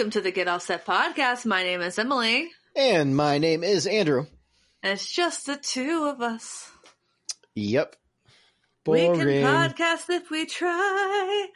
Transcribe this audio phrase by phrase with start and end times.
[0.00, 1.44] welcome to the Get All Set podcast.
[1.44, 4.24] My name is Emily, And my name is Andrew.
[4.82, 6.70] and it's just the two of us.
[7.54, 7.96] Yep.
[8.86, 11.48] We can podcast if we try.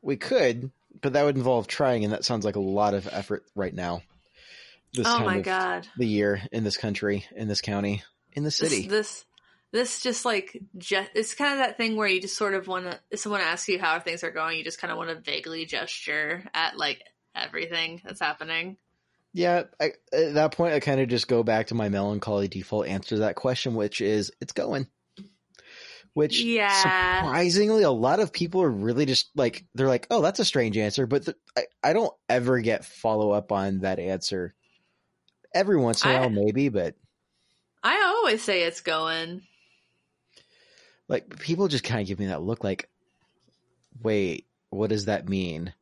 [0.00, 0.70] We could,
[1.02, 4.00] but that would involve trying, and that sounds like a lot of effort right now.
[4.94, 5.88] This oh time my of god.
[5.98, 8.88] The year in this country, in this county, in the city.
[8.88, 9.26] this,
[9.72, 12.90] this just like, ge- it's kind of that thing where you just sort of want
[12.90, 15.20] to, if someone asks you how things are going, you just kind of want to
[15.20, 17.02] vaguely gesture at like
[17.34, 18.76] everything that's happening.
[19.32, 22.86] yeah, I, at that point, I kind of just go back to my melancholy default
[22.86, 24.86] answer to that question, which is it's going.
[26.14, 27.20] Which Yeah.
[27.22, 30.76] surprisingly, a lot of people are really just like they're like, "Oh, that's a strange
[30.76, 34.54] answer," but th- I I don't ever get follow up on that answer.
[35.54, 36.96] Every once in a while, maybe, but
[37.82, 39.42] I always say it's going.
[41.08, 42.88] like people just kind of give me that look like
[44.02, 45.72] wait what does that mean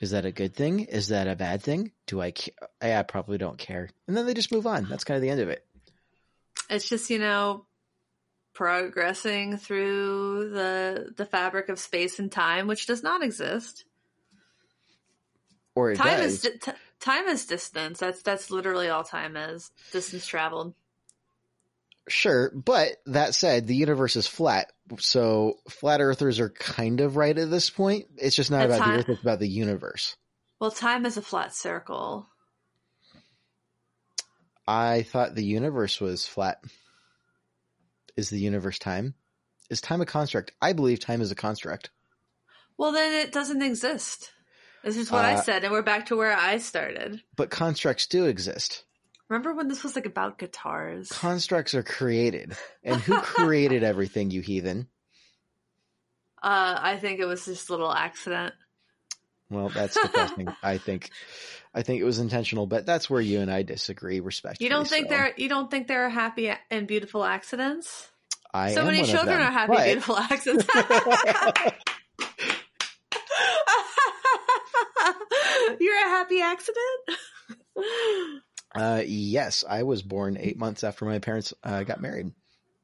[0.00, 3.38] is that a good thing is that a bad thing do i ca- I, probably
[3.38, 5.64] don't care and then they just move on that's kind of the end of it
[6.70, 7.64] It's just, you know,
[8.52, 13.84] progressing through the the fabric of space and time, which does not exist.
[15.74, 18.00] or time does is di- t- time is distance.
[18.00, 19.70] That's that's literally all time is.
[19.92, 20.74] Distance traveled.
[22.08, 27.36] sure but that said the universe is flat so flat earthers are kind of right
[27.36, 28.06] at this point.
[28.16, 30.16] It's just not about high- the earth it's about the universe.
[30.60, 32.26] Well, time is a flat circle.
[34.66, 36.58] i thought the universe was flat.
[38.16, 39.14] Is the universe time?
[39.70, 40.52] Is time a construct?
[40.60, 41.90] I believe time is a construct.
[42.76, 44.30] Well, then it doesn't exist.
[44.84, 47.20] This is what I Uh, said, and we're back to where I started.
[47.36, 48.84] but constructs do exist
[49.28, 51.08] Remember when this was like about guitars?
[51.10, 54.88] constructs are created and who created everything you heathen
[56.42, 58.54] uh, I think it was just a little accident.
[59.50, 61.10] well that's depressing i think
[61.74, 64.86] i think it was intentional but that's where you and i disagree respectfully You don't
[64.86, 65.14] think so.
[65.16, 68.08] there you don't think there are happy and beautiful accidents?
[68.54, 70.66] i so am many one of children are happy, but- beautiful accidents.
[75.80, 77.18] You're a happy accident.
[78.78, 82.30] Uh yes i was born eight months after my parents uh, got married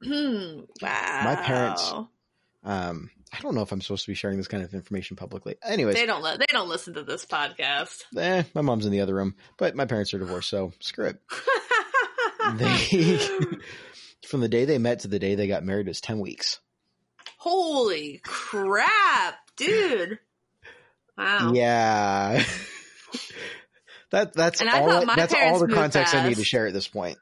[0.03, 1.21] Hmm, wow.
[1.25, 1.93] My parents-
[2.65, 5.56] um i don't know if i'm supposed to be sharing this kind of information publicly
[5.62, 8.03] anyways They don't let they don't listen to this podcast.
[8.16, 11.21] eh, my mom's in the other room but my parents are divorced so screw it
[12.59, 13.19] they
[14.27, 16.60] from the day they met to the day they got married was 10 weeks
[17.38, 20.19] Holy crap, dude!
[21.19, 21.53] Wow.
[21.54, 22.43] Yeah.
[24.15, 26.67] that that's And I all thought my that's all the context I need to share
[26.67, 27.19] at this point.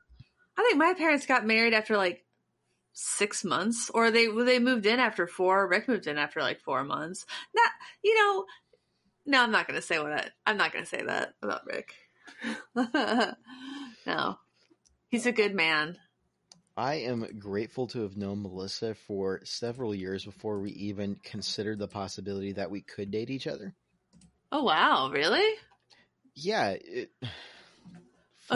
[0.57, 2.25] I think my parents got married after like
[2.93, 5.67] six months, or they they moved in after four.
[5.67, 7.27] Rick moved in after like four months.
[7.55, 7.71] Not,
[8.03, 8.45] you know.
[9.25, 11.65] No, I'm not going to say what I, I'm not going to say that about
[11.65, 11.95] Rick.
[14.07, 14.37] no,
[15.09, 15.97] he's a good man.
[16.77, 21.87] I am grateful to have known Melissa for several years before we even considered the
[21.87, 23.75] possibility that we could date each other.
[24.51, 25.55] Oh wow, really?
[26.35, 26.71] Yeah.
[26.81, 27.29] It, oh,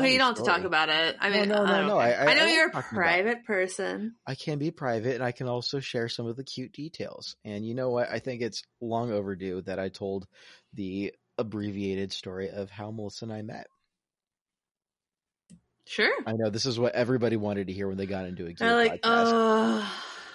[0.00, 1.16] Okay, you don't have to talk about it.
[1.20, 1.98] I mean, no, I, no, don't no.
[1.98, 4.14] I- I- I know I you're a private person.
[4.26, 7.37] I can be private and I can also share some of the cute details.
[7.44, 8.10] And you know what?
[8.10, 10.26] I think it's long overdue that I told
[10.75, 13.66] the abbreviated story of how Melissa and I met.
[15.87, 16.12] Sure.
[16.26, 18.75] I know this is what everybody wanted to hear when they got into a gear
[18.75, 19.82] like, podcast.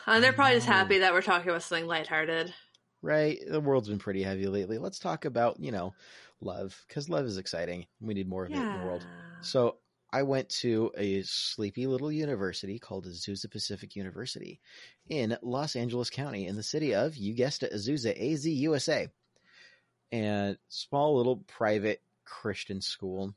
[0.08, 2.54] oh, they're probably just happy that we're talking about something lighthearted.
[3.02, 3.38] right?
[3.50, 4.78] The world's been pretty heavy lately.
[4.78, 5.94] Let's talk about, you know,
[6.42, 7.86] love because love is exciting.
[8.00, 9.06] We need more of it in the world.
[9.42, 9.78] So
[10.14, 14.60] I went to a sleepy little university called Azusa Pacific University
[15.08, 19.08] in Los Angeles County in the city of, you guessed it, Azusa, AZ, USA.
[20.12, 23.34] And small little private Christian school.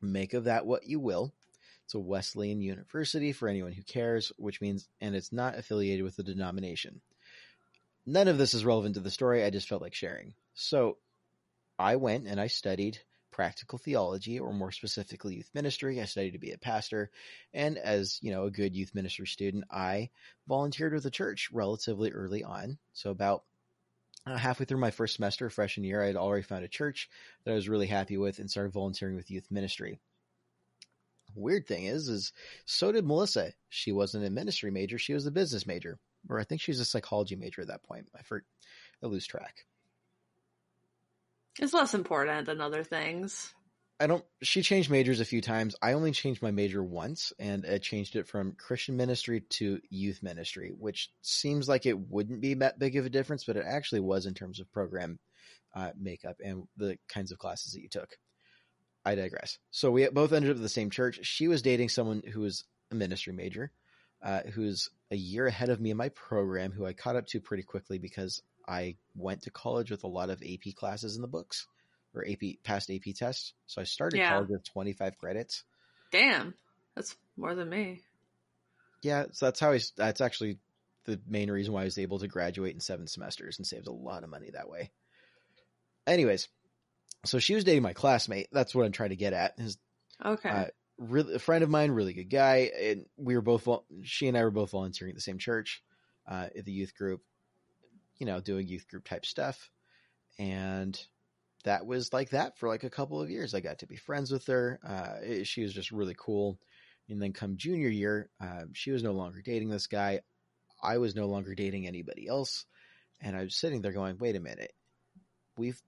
[0.00, 1.32] Make of that what you will.
[1.84, 6.16] It's a Wesleyan university for anyone who cares, which means, and it's not affiliated with
[6.16, 7.00] the denomination.
[8.04, 9.42] None of this is relevant to the story.
[9.44, 10.34] I just felt like sharing.
[10.54, 10.98] So
[11.78, 12.98] I went and I studied
[13.36, 16.00] practical theology, or more specifically, youth ministry.
[16.00, 17.10] I studied to be a pastor.
[17.52, 20.08] And as, you know, a good youth ministry student, I
[20.48, 22.78] volunteered with the church relatively early on.
[22.94, 23.44] So about
[24.26, 27.10] uh, halfway through my first semester, freshman year, I had already found a church
[27.44, 30.00] that I was really happy with and started volunteering with youth ministry.
[31.34, 32.32] Weird thing is, is
[32.64, 33.52] so did Melissa.
[33.68, 35.98] She wasn't a ministry major; she was a business major,
[36.30, 38.08] or I think she was a psychology major at that point.
[38.18, 38.42] I for
[39.02, 39.66] I lose track.
[41.58, 43.52] It's less important than other things.
[43.98, 44.24] I don't.
[44.42, 45.74] She changed majors a few times.
[45.80, 50.22] I only changed my major once, and I changed it from Christian ministry to youth
[50.22, 54.00] ministry, which seems like it wouldn't be that big of a difference, but it actually
[54.00, 55.18] was in terms of program
[55.74, 58.10] uh, makeup and the kinds of classes that you took.
[59.06, 59.58] I digress.
[59.70, 61.20] So we both ended up at the same church.
[61.22, 63.70] She was dating someone who was a ministry major,
[64.22, 67.40] uh, who's a year ahead of me in my program, who I caught up to
[67.40, 71.28] pretty quickly because I went to college with a lot of AP classes in the
[71.28, 71.66] books
[72.14, 73.52] or AP past AP tests.
[73.66, 74.30] So I started yeah.
[74.30, 75.64] college with 25 credits.
[76.10, 76.54] Damn,
[76.94, 78.00] that's more than me.
[79.02, 79.80] Yeah, so that's how I.
[79.96, 80.58] That's actually
[81.04, 83.92] the main reason why I was able to graduate in seven semesters and saved a
[83.92, 84.90] lot of money that way.
[86.06, 86.48] Anyways,
[87.24, 88.48] so she was dating my classmate.
[88.52, 89.58] That's what I'm trying to get at.
[89.58, 89.78] His,
[90.24, 90.48] okay.
[90.48, 90.64] Uh,
[90.98, 93.68] really, a friend of mine, really good guy, and we were both.
[94.02, 95.82] She and I were both volunteering at the same church,
[96.28, 97.22] uh, at the youth group.
[98.18, 99.70] You know, doing youth group type stuff,
[100.38, 100.98] and
[101.66, 103.54] that was like that for like a couple of years.
[103.54, 104.78] I got to be friends with her.
[104.86, 106.58] Uh, she was just really cool.
[107.08, 110.20] And then come junior year, uh, she was no longer dating this guy.
[110.82, 112.64] I was no longer dating anybody else.
[113.20, 114.72] And I was sitting there going, wait a minute.
[115.56, 115.80] We've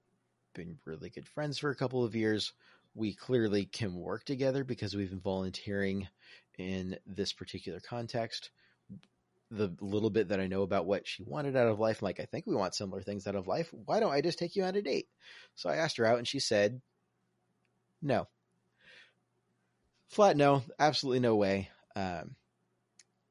[0.55, 2.53] been really good friends for a couple of years.
[2.95, 6.09] We clearly can work together because we've been volunteering
[6.57, 8.51] in this particular context.
[9.51, 12.21] The little bit that I know about what she wanted out of life, I'm like,
[12.21, 13.73] I think we want similar things out of life.
[13.73, 15.09] Why don't I just take you on a date?
[15.55, 16.81] So I asked her out and she said,
[18.03, 18.29] no.
[20.09, 21.71] Flat no, absolutely no way.
[21.97, 22.35] Um,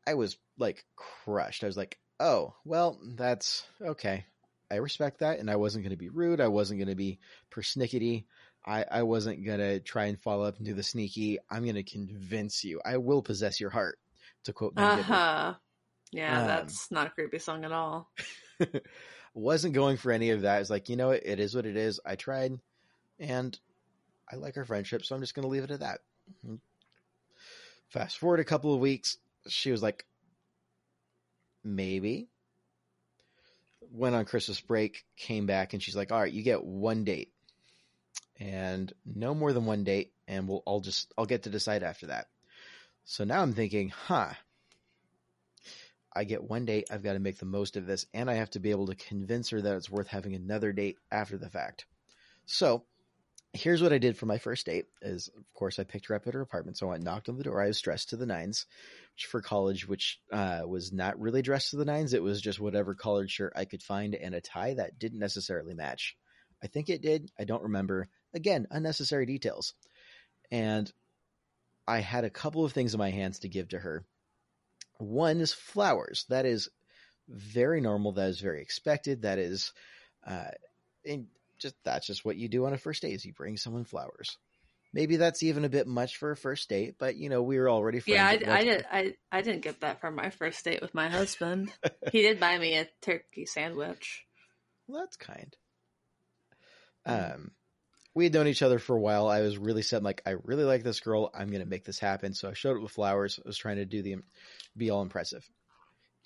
[0.06, 1.64] I was like crushed.
[1.64, 4.26] I was like, oh, well, that's okay.
[4.70, 5.40] I respect that.
[5.40, 6.42] And I wasn't going to be rude.
[6.42, 7.20] I wasn't going to be
[7.52, 8.26] persnickety.
[8.66, 11.40] I, I wasn't going to try and follow up and do the sneaky.
[11.50, 12.82] I'm going to convince you.
[12.84, 13.98] I will possess your heart,
[14.44, 15.54] to quote Uh huh.
[16.12, 18.10] Yeah, um, that's not a creepy song at all.
[19.38, 20.62] wasn't going for any of that.
[20.62, 22.00] It's like, you know, it, it is what it is.
[22.06, 22.60] I tried
[23.20, 23.58] and
[24.32, 26.00] I like our friendship, so I'm just going to leave it at that.
[27.90, 29.18] Fast forward a couple of weeks,
[29.48, 30.06] she was like,
[31.64, 32.30] maybe.
[33.92, 37.32] Went on Christmas break, came back, and she's like, all right, you get one date.
[38.40, 42.08] And no more than one date, and we'll I'll just I'll get to decide after
[42.08, 42.28] that.
[43.06, 44.34] So now I'm thinking, huh.
[46.16, 48.50] I get one date, I've got to make the most of this, and I have
[48.52, 51.86] to be able to convince her that it's worth having another date after the fact.
[52.46, 52.86] So
[53.54, 56.28] here's what I did for my first date is of course I picked her up
[56.28, 56.78] at her apartment.
[56.78, 57.62] So I knocked on the door.
[57.62, 58.66] I was dressed to the nines
[59.30, 62.14] for college, which uh, was not really dressed to the nines.
[62.14, 65.74] It was just whatever collared shirt I could find and a tie that didn't necessarily
[65.74, 66.16] match.
[66.64, 67.32] I think it did.
[67.40, 68.08] I don't remember.
[68.34, 69.74] Again, unnecessary details.
[70.52, 70.92] And
[71.88, 74.06] I had a couple of things in my hands to give to her.
[75.00, 76.26] One is flowers.
[76.30, 76.70] That is
[77.28, 78.14] very normal.
[78.14, 79.24] That is very expected.
[79.24, 79.74] That is,
[80.26, 80.52] uh,
[81.60, 84.38] just that's just what you do on a first date is you bring someone flowers.
[84.94, 87.70] Maybe that's even a bit much for a first date, but you know we were
[87.70, 88.42] already friends.
[88.42, 88.86] Yeah, I, I did.
[88.92, 91.72] I I didn't get that from my first date with my husband.
[92.12, 94.26] he did buy me a turkey sandwich.
[94.88, 95.56] Well, that's kind.
[97.06, 97.52] Um,
[98.18, 99.28] we had known each other for a while.
[99.28, 101.32] I was really set, like I really like this girl.
[101.34, 102.34] I'm gonna make this happen.
[102.34, 103.40] So I showed up with flowers.
[103.44, 104.16] I was trying to do the
[104.76, 105.50] be all impressive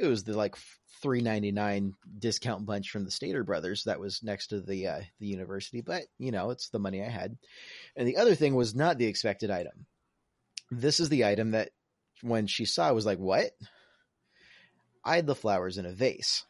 [0.02, 0.56] it was the like
[1.02, 5.02] three ninety nine discount bunch from the Stater Brothers that was next to the uh,
[5.20, 7.38] the university, but you know it's the money I had.
[7.96, 9.86] And the other thing was not the expected item.
[10.72, 11.70] This is the item that
[12.22, 13.52] when she saw, was like, "What?"
[15.04, 16.46] I had the flowers in a vase,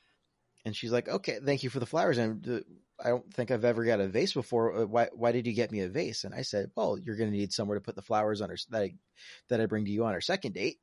[0.65, 2.63] and she's like, "Okay, thank you for the flowers." And
[3.03, 4.75] I don't think I've ever got a vase before.
[4.75, 6.23] Uh, why why did you get me a vase?
[6.23, 8.57] And I said, "Well, you're going to need somewhere to put the flowers on her
[8.69, 8.93] that I,
[9.49, 10.79] that I bring to you on our second date."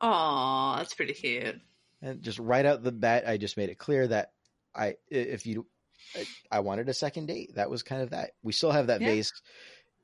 [0.00, 1.60] Oh, that's pretty cute.
[2.00, 4.32] And just right out the bat, I just made it clear that
[4.74, 5.66] I, if you,
[6.50, 7.56] I wanted a second date.
[7.56, 8.30] That was kind of that.
[8.42, 9.08] We still have that yeah.
[9.08, 9.32] vase.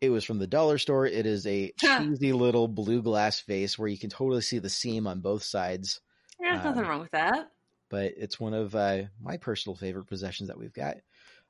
[0.01, 1.07] It was from the dollar store.
[1.07, 5.07] It is a cheesy little blue glass vase where you can totally see the seam
[5.07, 6.01] on both sides.
[6.41, 7.51] Yeah, um, nothing wrong with that.
[7.89, 10.97] But it's one of uh, my personal favorite possessions that we've got.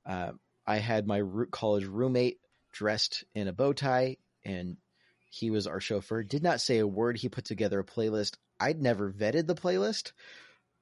[0.06, 0.32] Uh,
[0.66, 2.38] I had my root college roommate
[2.73, 4.76] dressed in a bow tie, and
[5.30, 6.23] he was our chauffeur.
[6.23, 7.18] Did not say a word.
[7.18, 10.12] He put together a playlist I'd never vetted the playlist.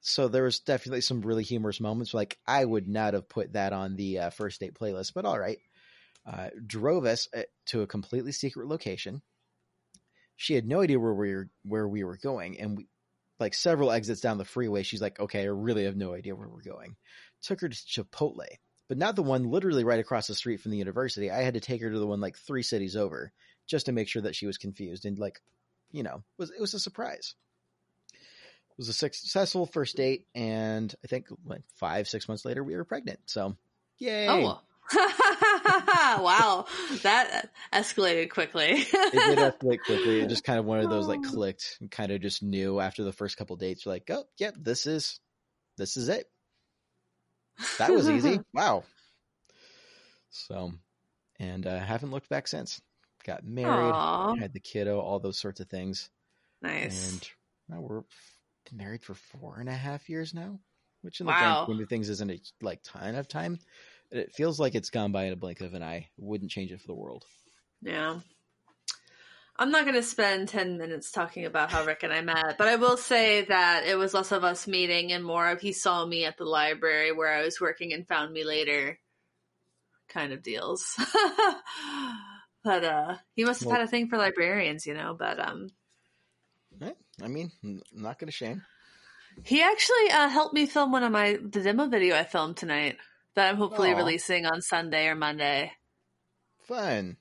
[0.01, 2.13] So there was definitely some really humorous moments.
[2.13, 5.39] Like I would not have put that on the uh, first date playlist, but all
[5.39, 5.59] right.
[6.25, 9.21] Uh, drove us uh, to a completely secret location.
[10.35, 12.87] She had no idea where we were where we were going, and we,
[13.39, 16.47] like several exits down the freeway, she's like, "Okay, I really have no idea where
[16.47, 16.95] we're going."
[17.41, 18.47] Took her to Chipotle,
[18.87, 21.31] but not the one literally right across the street from the university.
[21.31, 23.31] I had to take her to the one like three cities over
[23.67, 25.41] just to make sure that she was confused and like,
[25.91, 27.35] you know, it was it was a surprise.
[28.13, 32.75] It was a successful first date, and I think like five, six months later, we
[32.75, 33.19] were pregnant.
[33.27, 33.55] So,
[33.99, 34.27] yay!
[34.27, 34.59] Oh,
[34.95, 36.65] wow,
[37.03, 38.71] that escalated quickly.
[38.71, 40.21] it did escalate quickly.
[40.21, 41.29] It just kind of one of those like oh.
[41.29, 43.85] clicked and kind of just knew after the first couple dates.
[43.85, 45.19] You're like, oh, yep, this is
[45.77, 46.27] this is it.
[47.77, 48.39] That was easy.
[48.53, 48.83] wow.
[50.29, 50.71] So,
[51.39, 52.81] and uh, haven't looked back since.
[53.25, 56.09] Got married, Aw, had the kiddo, all those sorts of things,
[56.61, 57.13] nice.
[57.13, 57.29] and
[57.69, 58.01] now we're
[58.73, 60.59] married for four and a half years now,
[61.03, 61.39] which in the Wow.
[61.39, 63.59] grand scheme of things isn't a like ton of time.
[64.11, 66.09] It feels like it's gone by in a blink of an eye.
[66.17, 67.23] Wouldn't change it for the world.
[67.81, 68.19] Yeah.
[69.57, 72.67] I'm not going to spend 10 minutes talking about how Rick and I met, but
[72.67, 76.05] I will say that it was less of us meeting and more of he saw
[76.05, 78.97] me at the library where I was working and found me later
[80.09, 80.95] kind of deals.
[82.63, 85.69] but uh he must have Well- had a thing for librarians, you know, but um
[87.21, 88.63] I mean, I'm not going to shame.
[89.43, 92.97] he actually uh helped me film one of my the demo video I filmed tonight
[93.35, 93.97] that I'm hopefully Aw.
[93.97, 95.71] releasing on Sunday or Monday.
[96.67, 97.17] Fun.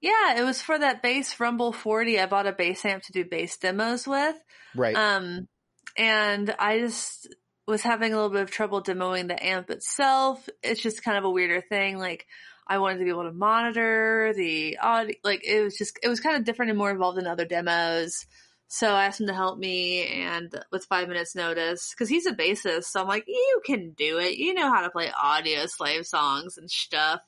[0.00, 2.20] Yeah, it was for that bass Rumble 40.
[2.20, 4.36] I bought a bass amp to do bass demos with.
[4.74, 4.94] Right.
[4.94, 5.48] Um,
[5.96, 7.28] and I just
[7.66, 10.48] was having a little bit of trouble demoing the amp itself.
[10.62, 11.98] It's just kind of a weirder thing.
[11.98, 12.26] Like
[12.66, 15.14] I wanted to be able to monitor the audio.
[15.24, 18.26] Like it was just, it was kind of different and more involved than other demos.
[18.68, 22.32] So I asked him to help me and with five minutes notice, cause he's a
[22.32, 22.84] bassist.
[22.84, 24.36] So I'm like, you can do it.
[24.36, 27.20] You know how to play Audioslave songs and stuff.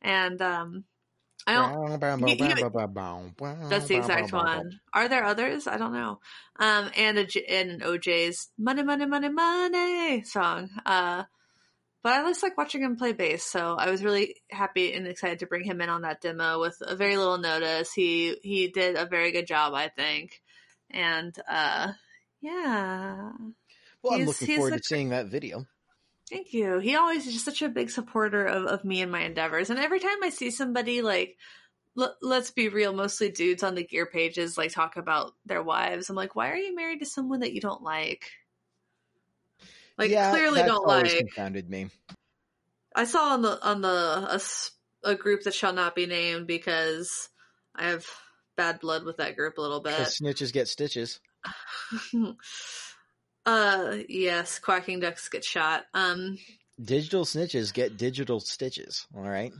[0.00, 0.84] And, um,
[1.48, 1.90] I don't,
[3.70, 4.80] that's the exact one.
[4.92, 5.66] Are there others?
[5.66, 6.20] I don't know.
[6.60, 10.68] Um, and a J- and O'Jays "Money, Money, Money, Money" song.
[10.84, 11.24] Uh,
[12.02, 15.40] but I just like watching him play bass, so I was really happy and excited
[15.40, 17.92] to bring him in on that demo with a very little notice.
[17.92, 20.40] He he did a very good job, I think,
[20.90, 21.92] and uh,
[22.40, 23.30] yeah.
[24.02, 25.66] Well, I'm looking forward a- to seeing that video.
[26.30, 26.78] Thank you.
[26.78, 29.70] He always is just such a big supporter of, of me and my endeavors.
[29.70, 31.38] And every time I see somebody like,
[31.98, 36.10] l- let's be real, mostly dudes on the gear pages like talk about their wives.
[36.10, 38.30] I'm like, why are you married to someone that you don't like?
[39.96, 41.16] Like yeah, clearly don't like.
[41.16, 41.88] confounded me.
[42.94, 44.42] I saw on the on the
[45.04, 47.28] a group that shall not be named because
[47.74, 48.06] I have
[48.56, 49.96] bad blood with that group a little bit.
[49.96, 51.20] Because snitches get stitches.
[53.48, 55.84] uh yes, quacking ducks get shot.
[55.94, 56.38] Um
[56.80, 59.06] Digital snitches get digital stitches.
[59.16, 59.52] All right.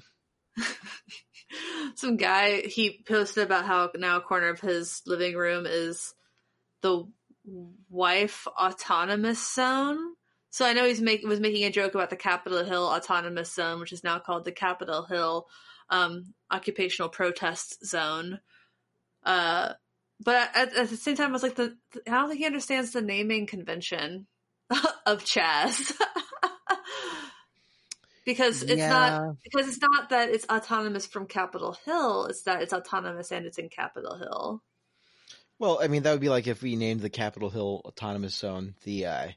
[1.94, 6.14] some guy he posted about how now a corner of his living room is
[6.82, 7.04] the
[7.88, 9.98] wife autonomous zone.
[10.50, 13.80] So I know he's make, was making a joke about the Capitol Hill autonomous zone,
[13.80, 15.46] which is now called the Capitol Hill
[15.90, 18.40] um, occupational protest zone.
[19.24, 19.74] Uh,
[20.20, 22.92] but at, at the same time, I was like, the, I don't think he understands
[22.92, 24.26] the naming convention
[25.06, 25.92] of CHAZ.
[28.24, 32.72] because it's not because it's not that it's autonomous from Capitol Hill, it's that it's
[32.72, 34.62] autonomous and it's in Capitol Hill.
[35.58, 38.74] Well, I mean, that would be like if we named the Capitol Hill Autonomous Zone
[38.84, 39.28] the uh,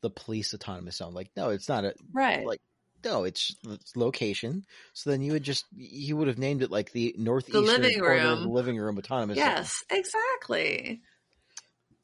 [0.00, 1.14] the police autonomous zone.
[1.14, 2.46] Like, no, it's not a Right.
[2.46, 2.60] like.
[3.04, 4.64] No, it's, it's location.
[4.92, 8.16] So then you would just you would have named it like the northeastern living corner
[8.16, 8.42] of room.
[8.42, 9.36] the living room autonomous.
[9.36, 9.44] zone.
[9.46, 11.00] yes, exactly.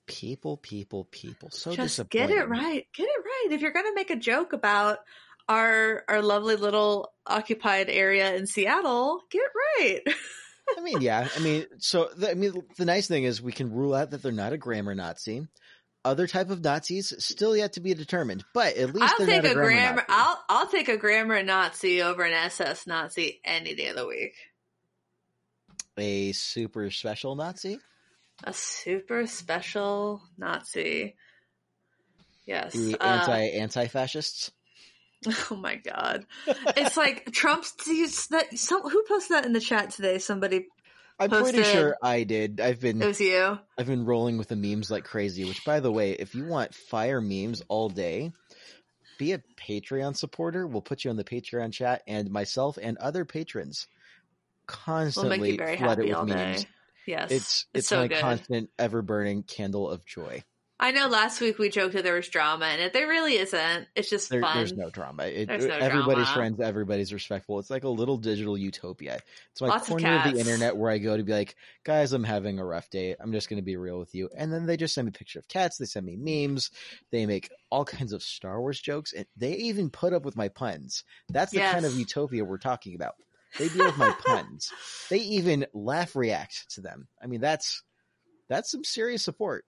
[0.06, 1.48] People, people, people.
[1.50, 2.28] So Just disappointing.
[2.28, 2.86] get it right.
[2.94, 3.48] Get it right.
[3.52, 4.98] If you're going to make a joke about
[5.48, 10.14] our our lovely little occupied area in Seattle, get it right.
[10.78, 11.28] I mean, yeah.
[11.34, 14.22] I mean, so the, I mean, the nice thing is we can rule out that
[14.22, 15.46] they're not a grammar Nazi.
[16.04, 19.54] Other type of Nazis still yet to be determined, but at least I'll take a
[19.54, 19.96] grammar.
[19.96, 20.06] Nazi.
[20.08, 24.34] I'll I'll take a grammar Nazi over an SS Nazi any day of the week.
[25.96, 27.78] A super special Nazi.
[28.42, 31.14] A super special Nazi.
[32.44, 32.74] Yes.
[32.74, 34.50] The uh, anti anti fascists.
[35.50, 36.26] Oh my god!
[36.76, 37.72] It's like Trump's.
[38.28, 40.18] That some who posted that in the chat today?
[40.18, 40.66] Somebody.
[41.18, 42.60] I'm pretty sure I did.
[42.60, 43.58] I've been It was you.
[43.78, 45.44] I've been rolling with the memes like crazy.
[45.44, 48.32] Which, by the way, if you want fire memes all day,
[49.18, 50.66] be a Patreon supporter.
[50.66, 53.86] We'll put you on the Patreon chat, and myself and other patrons
[54.66, 56.34] constantly very flood it with day.
[56.34, 56.66] memes.
[57.06, 58.20] Yes, It's it's, so my good.
[58.20, 60.42] constant, ever burning candle of joy.
[60.84, 61.08] I know.
[61.08, 62.92] Last week we joked that there was drama in it.
[62.92, 63.88] There really isn't.
[63.94, 64.58] It's just There, fun.
[64.58, 65.24] there's no drama.
[65.24, 66.34] It, There's no everybody's drama.
[66.34, 66.60] friends.
[66.60, 67.58] Everybody's respectful.
[67.58, 69.20] It's like a little digital utopia.
[69.52, 72.22] It's my Lots corner of, the internet where I go to be like, guys, I'm
[72.22, 73.16] having a rough day.
[73.18, 74.28] I'm just going to be real with you.
[74.36, 75.78] And then they just send me a picture of cats.
[75.78, 76.70] They send me memes.
[77.10, 80.48] They make all kinds of Star Wars jokes, and they even put up with my
[80.48, 81.02] puns.
[81.30, 83.14] That's the kind of utopia we're talking about.
[83.58, 84.70] They deal with my puns.
[85.08, 87.08] They even laugh react to them.
[87.22, 87.82] I mean, that's
[88.50, 89.64] that's some serious support.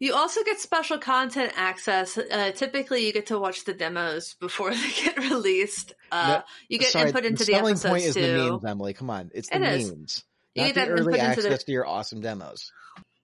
[0.00, 2.18] You also get special content access.
[2.18, 5.94] Uh, typically, you get to watch the demos before they get released.
[6.10, 8.20] Uh, No, you get Sorry, input into the the, selling episodes point is too.
[8.22, 8.92] the memes, Emily.
[8.94, 9.90] Come on, it's the It is.
[9.90, 12.72] memes, You not get the early access the- to your awesome demos.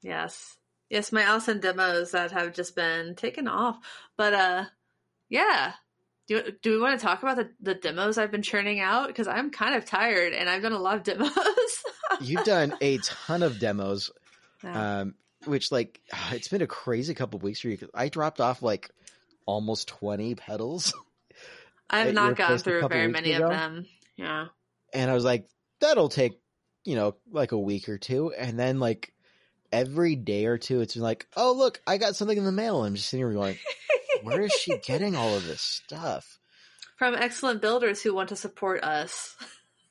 [0.02, 0.57] Yes.
[0.88, 3.78] Yes, my awesome demos that have just been taken off.
[4.16, 4.64] But uh
[5.28, 5.75] yeah.
[6.26, 9.07] do, do we want to talk about the, the demos I've been churning out?
[9.09, 11.30] Because I'm kind of tired and I've done a lot of demos.
[12.21, 14.11] You've done a ton of demos,
[14.64, 15.00] yeah.
[15.00, 16.00] um, which like
[16.32, 17.78] it's been a crazy couple weeks for you.
[17.94, 18.90] I dropped off like
[19.47, 20.94] almost twenty pedals.
[21.88, 23.47] I've not gotten through very many ago.
[23.47, 23.87] of them.
[24.16, 24.47] Yeah,
[24.92, 25.49] and I was like,
[25.80, 26.40] that'll take
[26.85, 29.12] you know like a week or two, and then like
[29.73, 32.78] every day or two, it's been like, oh look, I got something in the mail.
[32.78, 33.56] And I'm just sitting here going,
[34.23, 36.38] where is she getting all of this stuff?
[36.97, 39.37] From excellent builders who want to support us.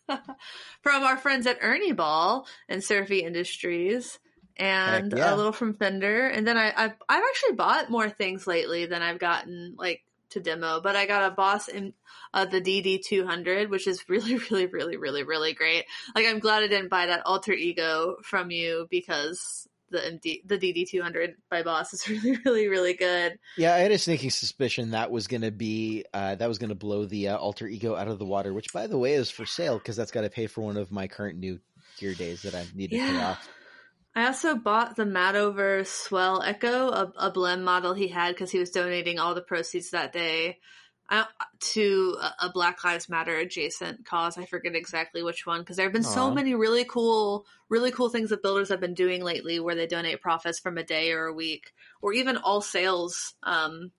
[0.82, 4.20] from our friends at Ernie Ball and Surfy Industries.
[4.60, 5.34] And yeah.
[5.34, 9.02] a little from Fender, and then I, I've I've actually bought more things lately than
[9.02, 11.94] I've gotten like to demo, but I got a Boss in
[12.34, 15.86] uh, the DD200, which is really, really, really, really, really great.
[16.16, 20.58] Like, I'm glad I didn't buy that alter ego from you because the MD, the
[20.58, 23.40] DD200 by Boss is really, really, really good.
[23.58, 26.70] Yeah, I had a sneaking suspicion that was going to be uh, that was going
[26.70, 28.54] to blow the uh, alter ego out of the water.
[28.54, 30.92] Which, by the way, is for sale because that's got to pay for one of
[30.92, 31.60] my current new
[31.98, 33.10] gear days that I need to yeah.
[33.10, 33.50] pay off.
[34.20, 38.60] I also bought the Mattoverse Swell Echo, a, a blem model he had because he
[38.60, 40.60] was donating all the proceeds that day
[41.10, 41.24] uh,
[41.60, 44.38] to a Black Lives Matter adjacent cause.
[44.38, 46.14] I forget exactly which one because there have been Aww.
[46.14, 49.88] so many really cool, really cool things that builders have been doing lately, where they
[49.88, 51.72] donate profits from a day or a week,
[52.02, 53.92] or even all sales um,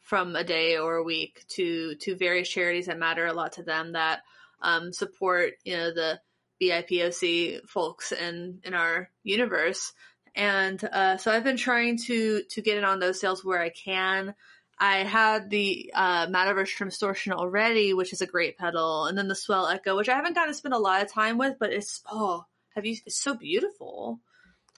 [0.00, 3.62] from a day or a week to to various charities that matter a lot to
[3.62, 4.22] them that
[4.62, 6.18] um, support you know the
[6.62, 9.92] BIPOC folks in in our universe.
[10.34, 13.70] And uh, so I've been trying to to get in on those sales where I
[13.70, 14.34] can.
[14.78, 19.36] I had the uh, Mattoverse Trimstortion already, which is a great pedal, and then the
[19.36, 22.02] Swell Echo, which I haven't gotten to spend a lot of time with, but it's
[22.10, 22.96] oh, have you?
[23.06, 24.20] It's so beautiful.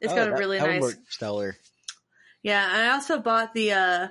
[0.01, 1.57] It's oh, got a really nice stellar.
[2.43, 4.09] Yeah, and I also bought the uh,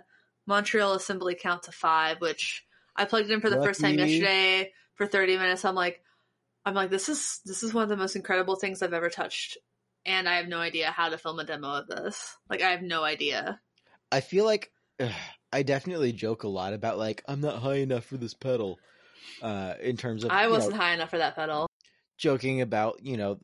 [0.47, 3.67] Montreal Assembly Count to Five, which I plugged in for the Lucky.
[3.67, 5.65] first time yesterday for thirty minutes.
[5.65, 6.01] I'm like,
[6.65, 9.58] I'm like, this is this is one of the most incredible things I've ever touched,
[10.06, 12.36] and I have no idea how to film a demo of this.
[12.49, 13.60] Like, I have no idea.
[14.12, 14.71] I feel like.
[14.99, 15.12] Ugh
[15.54, 18.80] I definitely joke a lot about like I'm not high enough for this pedal.
[19.41, 21.67] Uh, in terms of I wasn't know, high enough for that pedal.
[22.17, 23.39] Joking about you know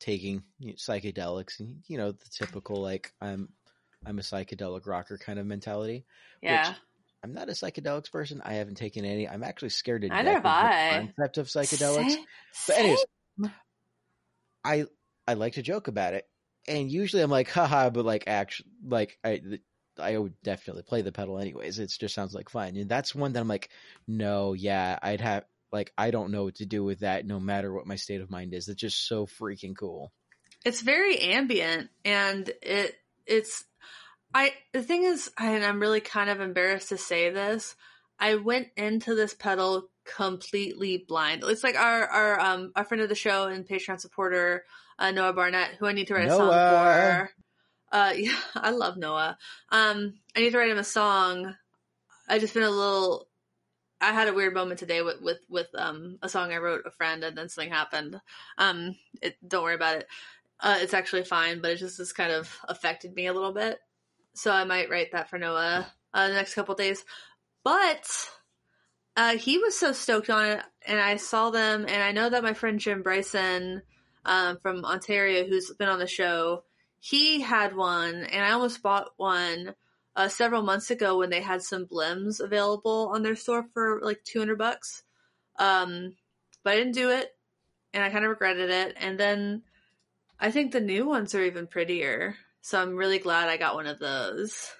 [0.00, 3.50] taking you know, psychedelics and you know the typical like I'm
[4.06, 6.06] I'm a psychedelic rocker kind of mentality.
[6.42, 6.74] Yeah.
[7.22, 8.40] I'm not a psychedelics person.
[8.44, 9.28] I haven't taken any.
[9.28, 12.16] I'm actually scared to Neither death of the concept of psychedelics.
[12.52, 12.66] Same.
[12.66, 13.04] But anyways,
[14.64, 14.84] I
[15.26, 16.26] I like to joke about it,
[16.66, 19.42] and usually I'm like, haha, but like actually, like I
[19.98, 21.78] I would definitely play the pedal anyways.
[21.78, 22.76] It just sounds like fun.
[22.76, 23.70] And that's one that I'm like,
[24.06, 27.72] no, yeah, I'd have like I don't know what to do with that no matter
[27.72, 28.68] what my state of mind is.
[28.68, 30.12] It's just so freaking cool.
[30.64, 33.64] It's very ambient and it it's
[34.34, 37.76] I the thing is and I'm really kind of embarrassed to say this.
[38.18, 41.42] I went into this pedal completely blind.
[41.46, 44.64] It's like our our um our friend of the show and Patreon supporter
[45.00, 46.34] uh, Noah Barnett, who I need to write Noah.
[46.34, 47.30] a song for.
[47.96, 49.38] Uh, yeah, I love Noah.
[49.70, 51.56] Um, I need to write him a song.
[52.28, 53.26] I just been a little.
[54.02, 56.90] I had a weird moment today with with with um a song I wrote a
[56.90, 58.20] friend and then something happened.
[58.58, 60.06] Um, it, don't worry about it.
[60.60, 63.78] Uh, it's actually fine, but it just has kind of affected me a little bit.
[64.40, 67.04] So I might write that for Noah uh, the next couple days.
[67.62, 68.08] But
[69.14, 72.42] uh, he was so stoked on it, and I saw them, and I know that
[72.42, 73.82] my friend Jim Bryson
[74.24, 76.62] um, from Ontario, who's been on the show,
[77.00, 79.74] he had one, and I almost bought one
[80.16, 84.24] uh, several months ago when they had some blems available on their store for like
[84.24, 85.02] 200 bucks.
[85.58, 86.16] Um,
[86.64, 87.28] but I didn't do it,
[87.92, 88.96] and I kind of regretted it.
[88.98, 89.64] And then
[90.38, 92.36] I think the new ones are even prettier.
[92.62, 94.70] So I'm really glad I got one of those.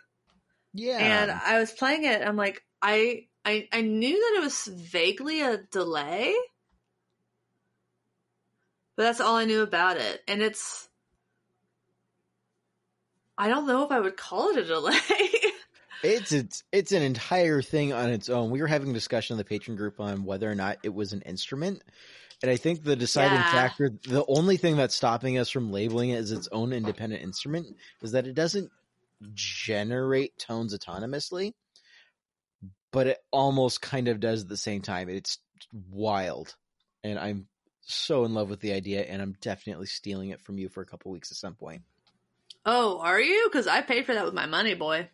[0.73, 0.99] Yeah.
[0.99, 2.23] And I was playing it.
[2.23, 6.35] I'm like, I, I, I knew that it was vaguely a delay,
[8.97, 10.21] but that's all I knew about it.
[10.29, 10.89] And it's,
[13.37, 14.99] I don't know if I would call it a delay.
[16.03, 18.51] it's it's it's an entire thing on its own.
[18.51, 21.13] We were having a discussion in the Patreon group on whether or not it was
[21.13, 21.83] an instrument.
[22.43, 23.53] And I think the deciding yeah.
[23.53, 27.67] factor, the only thing that's stopping us from labeling it as its own independent instrument
[28.03, 28.71] is that it doesn't
[29.35, 31.53] generate tones autonomously,
[32.93, 35.11] but it almost kind of does at the same time.
[35.11, 35.39] It's
[35.91, 36.57] wild.
[37.05, 37.47] And I'm
[37.83, 40.87] so in love with the idea, and I'm definitely stealing it from you for a
[40.87, 41.83] couple weeks at some point.
[42.65, 43.49] Oh, are you?
[43.51, 45.09] Because I paid for that with my money, boy.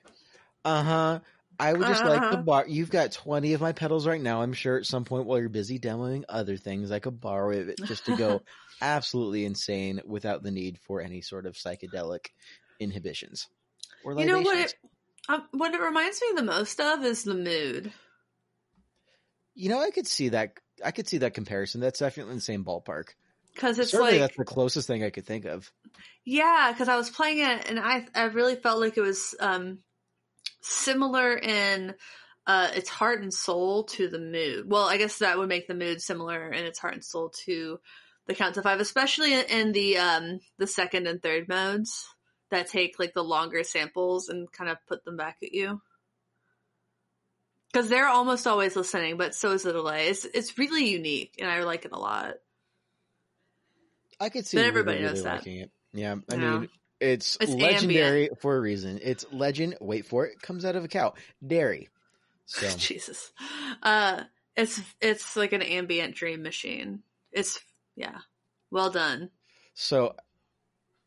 [0.65, 1.19] Uh huh.
[1.59, 2.11] I would just uh-huh.
[2.11, 2.67] like to borrow.
[2.67, 4.43] You've got twenty of my pedals right now.
[4.43, 7.79] I'm sure at some point while you're busy demoing other things, I could borrow it
[7.85, 8.43] just to go
[8.81, 12.27] absolutely insane without the need for any sort of psychedelic
[12.79, 13.49] inhibitions.
[14.05, 14.59] Or you know what?
[14.59, 14.75] It,
[15.29, 17.93] um, what it reminds me the most of is the mood.
[19.55, 20.59] You know, I could see that.
[20.85, 21.81] I could see that comparison.
[21.81, 23.09] That's definitely in the same ballpark.
[23.55, 25.73] Because it's Certainly, like that's the closest thing I could think of.
[26.27, 29.79] Yeah, because I was playing it and I I really felt like it was um
[30.69, 31.95] similar in
[32.47, 34.71] uh its heart and soul to the mood.
[34.71, 37.81] Well, I guess that would make the mood similar in its heart and soul to
[38.27, 42.05] the count to five, especially in the um the second and third modes
[42.51, 45.81] that take like the longer samples and kind of put them back at you.
[47.73, 50.09] Because they're almost always listening, but so is the delay.
[50.09, 52.35] It's it's really unique, and I like it a lot.
[54.19, 55.39] I could see But everybody really knows that.
[55.39, 55.71] liking it.
[55.93, 56.59] Yeah, I Yeah.
[56.61, 56.69] mean,
[57.01, 58.99] it's, It's legendary for a reason.
[59.03, 59.77] It's legend.
[59.81, 60.41] Wait for it.
[60.41, 61.15] Comes out of a cow,
[61.47, 61.89] dairy.
[62.47, 63.33] So Jesus.
[63.83, 64.25] Uh
[64.57, 67.03] it's it's like an ambient dream machine.
[67.33, 67.61] It's
[67.97, 68.19] yeah.
[68.71, 69.31] Well done.
[69.75, 70.15] So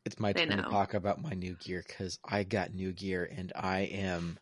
[0.05, 3.29] it's my They turn to talk about my new gear because I got new gear
[3.29, 4.37] and I am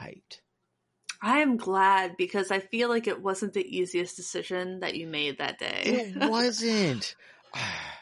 [0.00, 0.40] hyped.
[1.20, 5.38] I am glad because I feel like it wasn't the easiest decision that you made
[5.38, 5.82] that day.
[5.84, 7.14] It wasn't.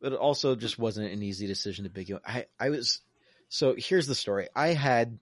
[0.00, 2.18] but it also just wasn't an easy decision to begin.
[2.26, 3.00] I I was
[3.48, 4.48] so here's the story.
[4.54, 5.18] I had.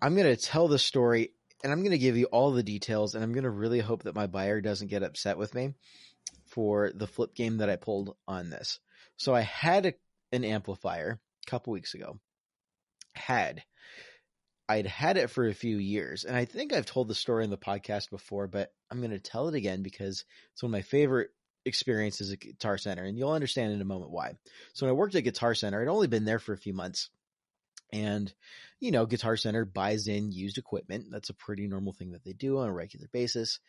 [0.00, 1.32] I'm gonna tell the story
[1.64, 4.28] and I'm gonna give you all the details and I'm gonna really hope that my
[4.28, 5.74] buyer doesn't get upset with me
[6.46, 8.78] for the flip game that I pulled on this.
[9.16, 9.94] So I had a,
[10.30, 12.18] an amplifier a couple weeks ago.
[13.14, 13.64] Had
[14.68, 17.50] I'd had it for a few years, and I think I've told the story in
[17.50, 20.82] the podcast before, but I'm going to tell it again because it's one of my
[20.82, 21.30] favorite
[21.68, 24.32] experiences a Guitar Center, and you'll understand in a moment why.
[24.72, 27.10] So when I worked at Guitar Center, I'd only been there for a few months,
[27.92, 28.32] and
[28.80, 31.06] you know, Guitar Center buys in used equipment.
[31.10, 33.60] That's a pretty normal thing that they do on a regular basis.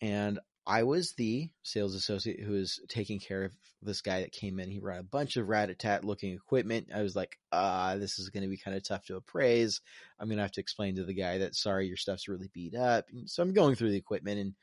[0.00, 4.60] And I was the sales associate who was taking care of this guy that came
[4.60, 4.70] in.
[4.70, 6.88] He brought a bunch of rat-a-tat looking equipment.
[6.94, 9.80] I was like, ah, this is going to be kind of tough to appraise.
[10.20, 12.76] I'm going to have to explain to the guy that, sorry, your stuff's really beat
[12.76, 13.06] up.
[13.26, 14.54] So I'm going through the equipment and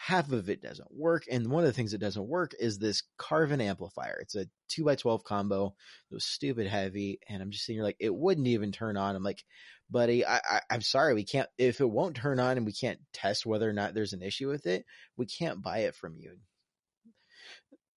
[0.00, 1.24] half of it doesn't work.
[1.28, 4.18] And one of the things that doesn't work is this Carvin amplifier.
[4.22, 5.74] It's a two by 12 combo.
[6.10, 7.18] It was stupid heavy.
[7.28, 9.16] And I'm just sitting here like, it wouldn't even turn on.
[9.16, 9.42] I'm like,
[9.90, 11.14] buddy, I, I, I'm sorry.
[11.14, 14.12] We can't, if it won't turn on and we can't test whether or not there's
[14.12, 14.84] an issue with it,
[15.16, 16.36] we can't buy it from you.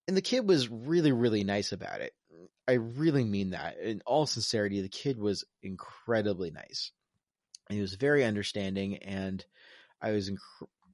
[0.08, 2.14] And the kid was really, really nice about it.
[2.68, 3.78] I really mean that.
[3.78, 6.92] In all sincerity, the kid was incredibly nice.
[7.70, 9.46] He was very understanding, and
[10.02, 10.32] I was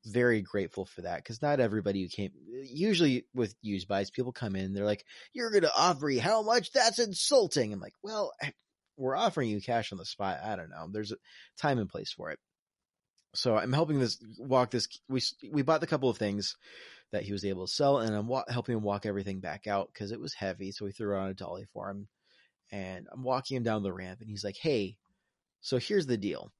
[0.05, 2.31] very grateful for that because not everybody who came,
[2.63, 6.41] usually with used buys, people come in, they're like, You're going to offer me how
[6.41, 6.71] much?
[6.71, 7.73] That's insulting.
[7.73, 8.51] I'm like, Well, eh,
[8.97, 10.39] we're offering you cash on the spot.
[10.43, 10.87] I don't know.
[10.91, 11.17] There's a
[11.57, 12.39] time and place for it.
[13.35, 14.87] So I'm helping this walk this.
[15.07, 16.55] We we bought the couple of things
[17.11, 19.89] that he was able to sell, and I'm wa- helping him walk everything back out
[19.93, 20.71] because it was heavy.
[20.71, 22.07] So we threw it on a dolly for him,
[22.71, 24.97] and I'm walking him down the ramp, and he's like, "Hey,
[25.61, 26.51] so here's the deal.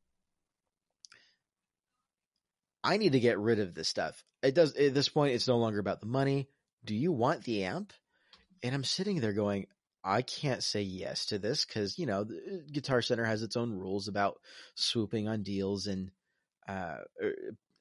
[2.88, 4.23] I need to get rid of this stuff.
[4.41, 5.34] It does at this point.
[5.34, 6.47] It's no longer about the money.
[6.86, 7.91] Do you want the amp?"
[8.63, 9.67] And I'm sitting there going,
[10.06, 13.73] I can't say yes to this because you know the Guitar Center has its own
[13.73, 14.39] rules about
[14.76, 16.12] swooping on deals and
[16.65, 17.00] uh,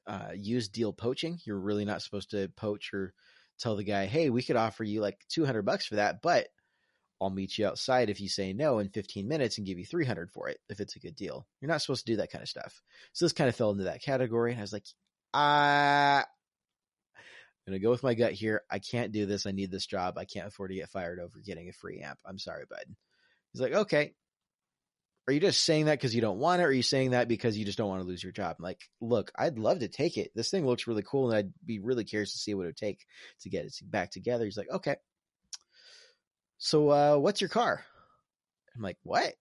[0.09, 1.39] uh, use deal poaching.
[1.45, 3.15] You're really not supposed to poach or
[3.61, 6.49] tell the guy, "Hey, we could offer you like 200 bucks for that, but
[7.21, 10.31] I'll meet you outside if you say no in 15 minutes and give you 300
[10.31, 12.49] for it if it's a good deal." You're not supposed to do that kind of
[12.49, 12.83] stuff.
[13.13, 14.87] So this kind of fell into that category, and I was like,
[15.35, 16.27] "Ah."
[17.67, 18.63] I'm gonna go with my gut here.
[18.71, 19.45] I can't do this.
[19.45, 20.19] I need this job.
[20.19, 22.21] I can't afford to get fired over getting a free amp.
[22.25, 22.85] I'm sorry, bud.
[23.53, 24.15] He's like, okay.
[25.27, 27.27] Are you just saying that because you don't want it, or are you saying that
[27.27, 28.55] because you just don't want to lose your job?
[28.59, 30.31] I'm like, look, I'd love to take it.
[30.37, 32.77] This thing looks really cool, and I'd be really curious to see what it would
[32.77, 33.05] take
[33.41, 34.45] to get it back together.
[34.45, 34.97] He's like, okay.
[36.59, 37.85] So, uh, what's your car?
[38.75, 39.35] I'm like, what?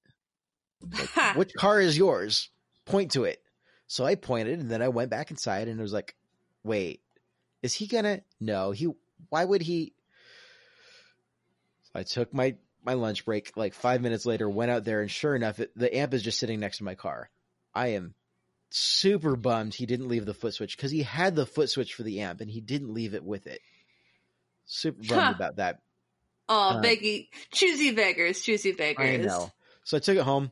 [0.97, 2.49] Like, which car is yours?
[2.85, 3.41] Point to it.
[3.87, 6.15] So I pointed, and then I went back inside, and it was like,
[6.63, 7.01] wait,
[7.61, 8.21] is he gonna?
[8.39, 8.89] No, he.
[9.29, 9.93] Why would he?
[11.83, 13.55] So I took my my lunch break.
[13.55, 16.39] Like five minutes later, went out there, and sure enough, it, the amp is just
[16.39, 17.29] sitting next to my car.
[17.73, 18.15] I am
[18.71, 22.03] super bummed he didn't leave the foot switch because he had the foot switch for
[22.03, 23.61] the amp, and he didn't leave it with it.
[24.65, 25.31] Super bummed Huh.
[25.31, 25.81] about that.
[26.47, 29.25] Oh, Uh, beggy, choosy beggars, choosy beggars.
[29.25, 29.51] I know.
[29.83, 30.51] So I took it home.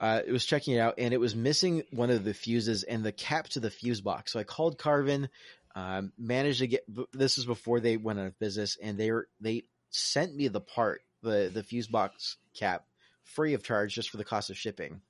[0.00, 3.04] Uh, it was checking it out, and it was missing one of the fuses and
[3.04, 4.32] the cap to the fuse box.
[4.32, 5.28] So I called Carvin,
[5.76, 6.84] um, managed to get.
[7.12, 10.60] This is before they went out of business, and they were they sent me the
[10.60, 12.84] part, the the fuse box cap,
[13.24, 15.00] free of charge, just for the cost of shipping.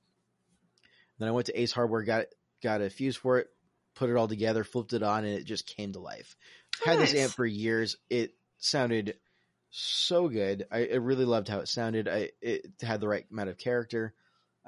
[1.17, 2.25] Then I went to Ace Hardware, got
[2.61, 3.47] got a fuse for it,
[3.95, 6.35] put it all together, flipped it on, and it just came to life.
[6.85, 7.97] Had this amp for years.
[8.09, 9.15] It sounded
[9.75, 10.67] so good.
[10.71, 12.07] I, I really loved how it sounded.
[12.07, 14.13] I it had the right amount of character.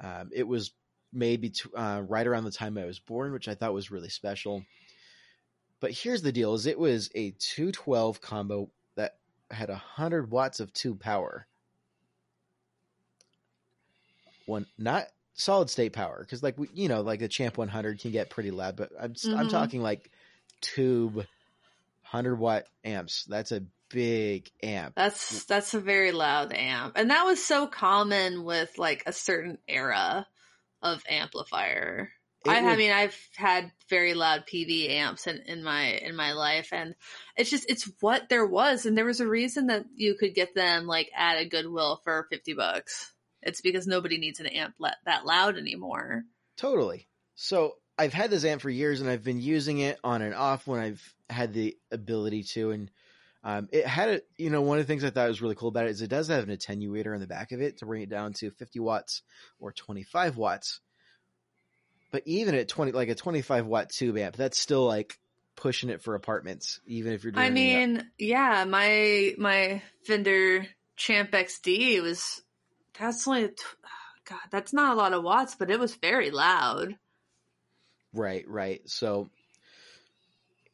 [0.02, 0.72] Um, it was
[1.12, 4.08] made be- uh, right around the time I was born, which I thought was really
[4.08, 4.64] special.
[5.78, 10.72] But here's the deal: is it was a 212 combo that had 100 watts of
[10.72, 11.46] two power.
[14.46, 18.10] One not solid state power because like we, you know like the champ 100 can
[18.10, 19.38] get pretty loud but i'm, mm-hmm.
[19.38, 20.10] I'm talking like
[20.62, 23.60] tube 100 watt amps that's a
[23.90, 29.02] big amp that's that's a very loud amp and that was so common with like
[29.06, 30.26] a certain era
[30.82, 32.10] of amplifier
[32.48, 36.32] I, would, I, mean, I've had very loud PV amps in, in my in my
[36.32, 36.94] life, and
[37.36, 40.54] it's just it's what there was, and there was a reason that you could get
[40.54, 43.12] them like at a Goodwill for fifty bucks.
[43.42, 46.24] It's because nobody needs an amp that loud anymore.
[46.56, 47.08] Totally.
[47.34, 50.66] So I've had this amp for years and I've been using it on and off
[50.66, 52.72] when I've had the ability to.
[52.72, 52.90] And
[53.46, 55.68] um, it had a, you know, one of the things I thought was really cool
[55.68, 58.02] about it is it does have an attenuator in the back of it to bring
[58.02, 59.22] it down to 50 watts
[59.60, 60.80] or 25 watts.
[62.10, 65.20] But even at 20, like a 25 watt tube amp, that's still like
[65.54, 71.30] pushing it for apartments, even if you're doing I mean, yeah, my, my Fender Champ
[71.30, 72.42] XD was
[72.98, 73.50] that's only
[74.24, 76.96] God, that's not a lot of watts, but it was very loud.
[78.12, 78.80] Right, right.
[78.86, 79.30] So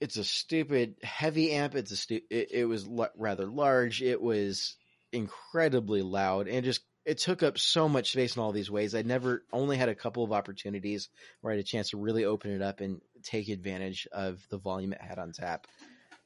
[0.03, 1.77] it's a stupid heavy amp.
[1.77, 4.03] It's a stu- it, it was l- rather large.
[4.03, 4.75] It was
[5.13, 8.97] incredibly loud and just it took up so much space in all these ways.
[8.97, 11.09] I never only had a couple of opportunities
[11.41, 14.59] where I had a chance to really open it up and take advantage of the
[14.59, 15.69] volume it had on tap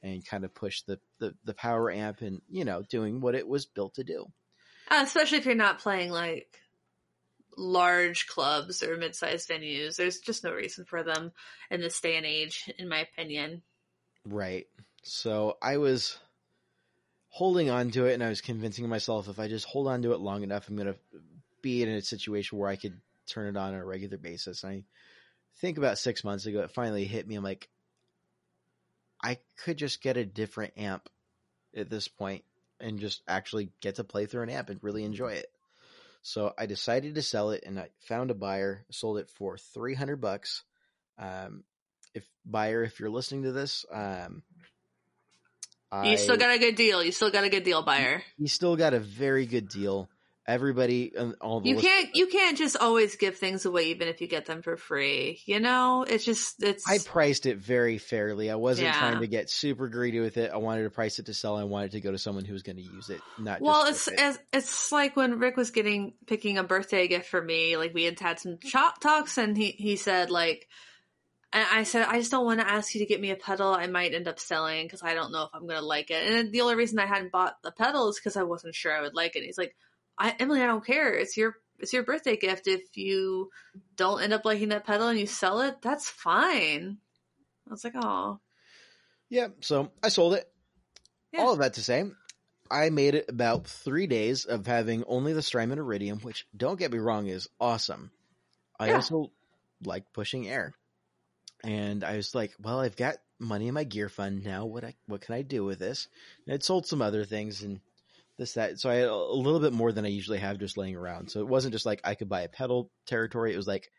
[0.01, 3.47] and kind of push the, the, the power amp and, you know, doing what it
[3.47, 4.25] was built to do.
[4.89, 6.47] Uh, especially if you're not playing like
[7.57, 9.97] large clubs or mid-sized venues.
[9.97, 11.31] There's just no reason for them
[11.69, 13.63] in this day and age, in my opinion.
[14.25, 14.67] Right.
[15.03, 16.17] So I was
[17.29, 20.13] holding on to it, and I was convincing myself if I just hold on to
[20.13, 20.99] it long enough, I'm going to
[21.61, 24.63] be in a situation where I could turn it on on a regular basis.
[24.63, 24.83] And I
[25.57, 27.35] think about six months ago, it finally hit me.
[27.35, 27.67] I'm like,
[29.21, 31.09] I could just get a different amp
[31.75, 32.43] at this point
[32.79, 35.51] and just actually get to play through an amp and really enjoy it.
[36.27, 40.19] So I decided to sell it and I found a buyer, sold it for 300
[40.19, 40.65] bucks.
[41.17, 41.63] Um,
[42.13, 44.43] if buyer, if you're listening to this, um,
[45.93, 47.01] you I, still got a good deal.
[47.01, 48.23] You still got a good deal, buyer.
[48.37, 50.09] You still got a very good deal
[50.47, 54.27] everybody all the you can't you can't just always give things away even if you
[54.27, 58.55] get them for free you know it's just it's i priced it very fairly i
[58.55, 58.97] wasn't yeah.
[58.97, 61.63] trying to get super greedy with it i wanted to price it to sell i
[61.63, 64.37] wanted to go to someone who was going to use it not well it's it.
[64.53, 68.17] it's like when rick was getting picking a birthday gift for me like we had
[68.17, 70.67] had some shop talks and he he said like
[71.53, 73.73] and I said, I just don't want to ask you to get me a pedal.
[73.73, 76.29] I might end up selling because I don't know if I'm going to like it.
[76.29, 79.01] And the only reason I hadn't bought the pedal is because I wasn't sure I
[79.01, 79.43] would like it.
[79.43, 79.73] he's like,
[80.17, 81.13] I, Emily, I don't care.
[81.13, 82.67] It's your it's your birthday gift.
[82.67, 83.49] If you
[83.95, 86.97] don't end up liking that pedal and you sell it, that's fine.
[87.67, 88.39] I was like, oh.
[89.29, 90.49] Yeah, so I sold it.
[91.33, 91.41] Yeah.
[91.41, 92.05] All of that to say,
[92.71, 96.91] I made it about three days of having only the Strymon Iridium, which don't get
[96.91, 98.11] me wrong is awesome.
[98.79, 98.95] I yeah.
[98.95, 99.31] also
[99.83, 100.73] like pushing air.
[101.63, 104.65] And I was like, well, I've got money in my gear fund now.
[104.65, 106.07] What I, what can I do with this?
[106.45, 107.81] And I'd sold some other things and
[108.37, 110.95] this that so i had a little bit more than i usually have just laying
[110.95, 111.29] around.
[111.29, 113.53] So it wasn't just like i could buy a pedal territory.
[113.53, 113.89] It was like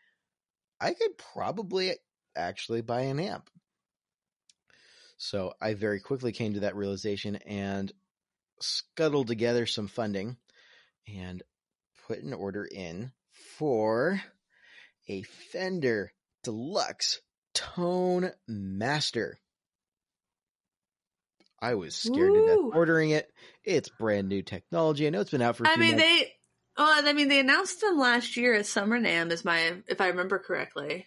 [0.79, 1.93] i could probably
[2.35, 3.49] actually buy an amp.
[5.17, 7.91] So i very quickly came to that realization and
[8.61, 10.37] scuttled together some funding
[11.07, 11.43] and
[12.07, 13.11] put an order in
[13.57, 14.21] for
[15.07, 16.11] a fender
[16.43, 17.21] deluxe
[17.53, 19.39] tone master
[21.61, 22.35] I was scared Ooh.
[22.35, 23.31] to death ordering it.
[23.63, 25.05] It's brand new technology.
[25.07, 25.67] I know it's been out for.
[25.67, 26.03] I mean, months.
[26.03, 26.33] they.
[26.77, 30.07] Oh, I mean, they announced them last year at Summer NAMM, is my if I
[30.07, 31.05] remember correctly.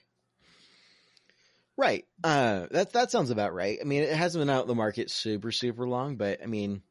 [1.76, 2.04] Right.
[2.22, 3.78] Uh, that that sounds about right.
[3.80, 6.82] I mean, it hasn't been out in the market super super long, but I mean,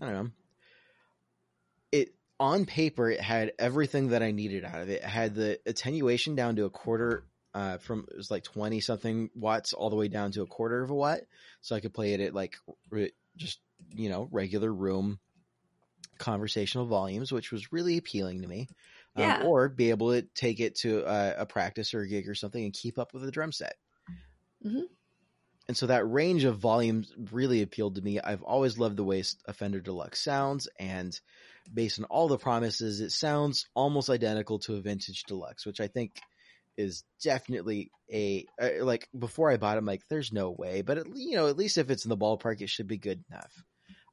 [0.00, 0.30] I don't know.
[1.92, 5.02] It on paper, it had everything that I needed out of it.
[5.02, 9.30] It had the attenuation down to a quarter uh, from it was like 20 something
[9.34, 11.20] watts all the way down to a quarter of a watt.
[11.60, 12.56] So I could play it at like
[12.90, 13.60] re- just,
[13.94, 15.18] you know, regular room
[16.18, 18.68] conversational volumes, which was really appealing to me.
[19.16, 19.42] Um, yeah.
[19.44, 22.62] or be able to take it to a, a, practice or a gig or something
[22.62, 23.74] and keep up with the drum set.
[24.64, 24.82] Mm-hmm.
[25.66, 28.20] And so that range of volumes really appealed to me.
[28.20, 31.18] I've always loved the way a Fender Deluxe sounds, and
[31.72, 35.88] based on all the promises, it sounds almost identical to a vintage Deluxe, which I
[35.88, 36.20] think
[36.78, 38.46] is definitely a
[38.80, 41.58] like before I bought it, I'm like, there's no way, but at, you know, at
[41.58, 43.52] least if it's in the ballpark, it should be good enough.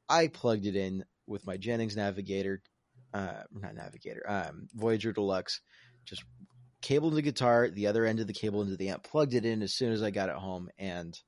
[0.08, 2.60] I plugged it in with my Jennings Navigator,
[3.14, 5.60] uh, not Navigator, um, Voyager Deluxe,
[6.04, 6.24] just
[6.82, 9.44] cable to the guitar, the other end of the cable into the amp, plugged it
[9.44, 11.18] in as soon as I got it home, and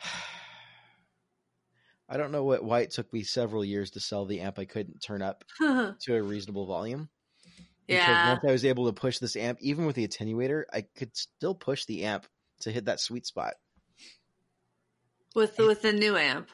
[2.08, 4.64] I don't know what why it took me several years to sell the amp I
[4.64, 7.08] couldn't turn up to a reasonable volume.
[7.86, 8.28] Because yeah.
[8.32, 11.54] once I was able to push this amp, even with the attenuator, I could still
[11.54, 12.26] push the amp
[12.60, 13.54] to hit that sweet spot
[15.34, 16.48] With with the new amp.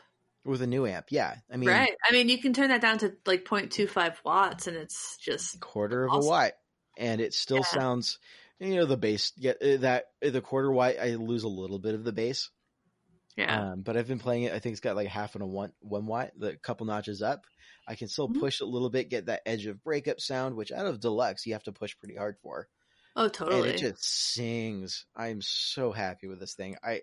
[0.44, 1.06] with a new amp.
[1.10, 1.92] Yeah, I mean, right.
[2.08, 6.04] I mean, you can turn that down to like 0.25 watts and it's just quarter
[6.04, 6.26] of Awesome.
[6.26, 6.52] a watt,
[6.96, 7.62] and it still Yeah.
[7.64, 8.18] sounds.
[8.58, 9.32] You know the bass.
[9.36, 10.96] Yeah, uh, that uh, the quarter watt.
[11.00, 12.50] I lose a little bit of the bass.
[13.40, 13.72] Yeah.
[13.72, 14.52] Um, but I've been playing it.
[14.52, 17.44] I think it's got like half and a one one watt, the couple notches up.
[17.88, 18.38] I can still Mhm.
[18.40, 21.54] push a little bit, get that edge of breakup sound, which out of deluxe you
[21.54, 22.68] have to push pretty hard for.
[23.16, 23.70] oh, And totally.
[23.70, 25.06] it just sings.
[25.16, 26.76] I'm so happy with this thing.
[26.84, 27.02] I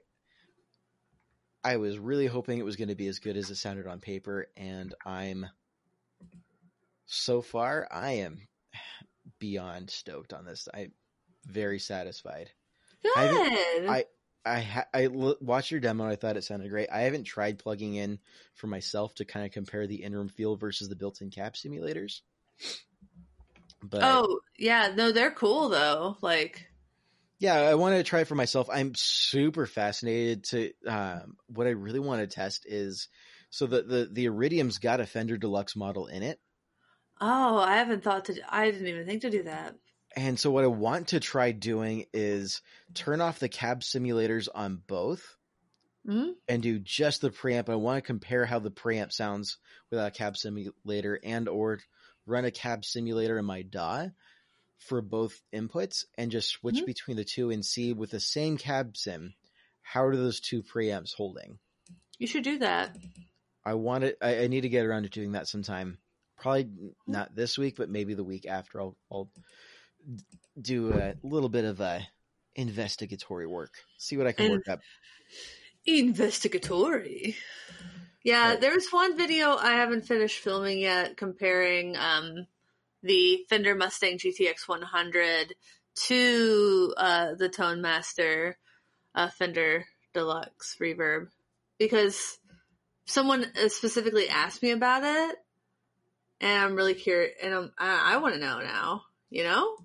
[1.64, 4.00] I was really hoping it was going to be as good as it sounded on
[4.00, 5.48] paper, and I'm
[7.06, 8.48] so far I am
[9.40, 10.68] beyond stoked on this.
[10.74, 10.94] I'm
[11.46, 12.52] very satisfied.
[13.04, 13.12] Good.
[13.16, 14.06] I- I
[14.62, 16.90] ha- I l- watched your demo I thought it sounded great.
[16.92, 18.20] I haven't tried plugging in
[18.56, 22.22] for myself to kind of compare the in-room feel versus the built-in cab simulators.
[23.84, 24.94] But oh, yeah.
[24.96, 26.18] No, they're cool though.
[26.22, 26.68] Like,
[27.40, 28.68] yeah, I wanted to try it for myself.
[28.72, 33.08] I'm super fascinated to um, what I really want to test is
[33.50, 36.40] so the the the Iridium's got a Fender Deluxe model in it.
[37.22, 38.36] oh, I haven't thought to.
[38.50, 39.76] I didn't even think to do that.
[40.16, 42.62] And so what I want to try doing is
[42.94, 45.36] turn off the cab simulators on both
[46.08, 46.36] Mhm.
[46.48, 47.70] and do just the preamp.
[47.70, 49.58] I want to compare how the preamp sounds
[49.92, 51.80] without a cab simulator and or
[52.26, 54.08] run a cab simulator in my DAW
[54.78, 56.86] for both inputs and just switch Mhm.
[56.86, 59.34] between the two and see with the same cab sim
[59.82, 61.60] how are those two preamps holding.
[62.18, 62.96] You should do that.
[63.66, 64.18] I want it.
[64.22, 65.98] I, I need to get around to doing that sometime.
[66.38, 66.70] Probably
[67.06, 68.80] not this week, but maybe the week after.
[68.82, 69.32] I'll, I'll
[70.60, 72.08] do a little bit of a
[72.56, 73.74] investigatory work.
[73.98, 74.82] See what I can And- work up.
[75.86, 77.36] Investigatory.
[78.24, 78.62] Yeah, Right.
[78.62, 82.46] there's one video I haven't finished filming yet comparing um,
[83.04, 85.56] the Fender Mustang GTX 100
[86.08, 88.58] to uh, the Tone Master
[89.16, 91.30] uh, Fender Deluxe Reverb
[91.78, 92.38] because
[93.06, 95.38] someone uh, specifically asked me about it,
[96.42, 99.04] and I'm really curious, and I'm, I, I want to know now.
[99.38, 99.78] You know?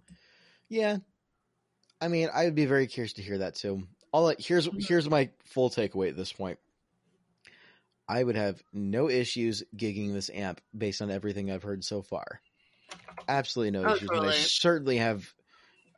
[0.71, 0.97] Yeah.
[2.01, 3.83] I mean, I would be very curious to hear that too.
[4.11, 4.79] All here's mm-hmm.
[4.81, 6.59] here's my full takeaway at this point.
[8.09, 12.41] I would have no issues gigging this amp based on everything I've heard so far.
[13.29, 14.09] Absolutely no Oh, issues.
[14.11, 15.31] And I certainly have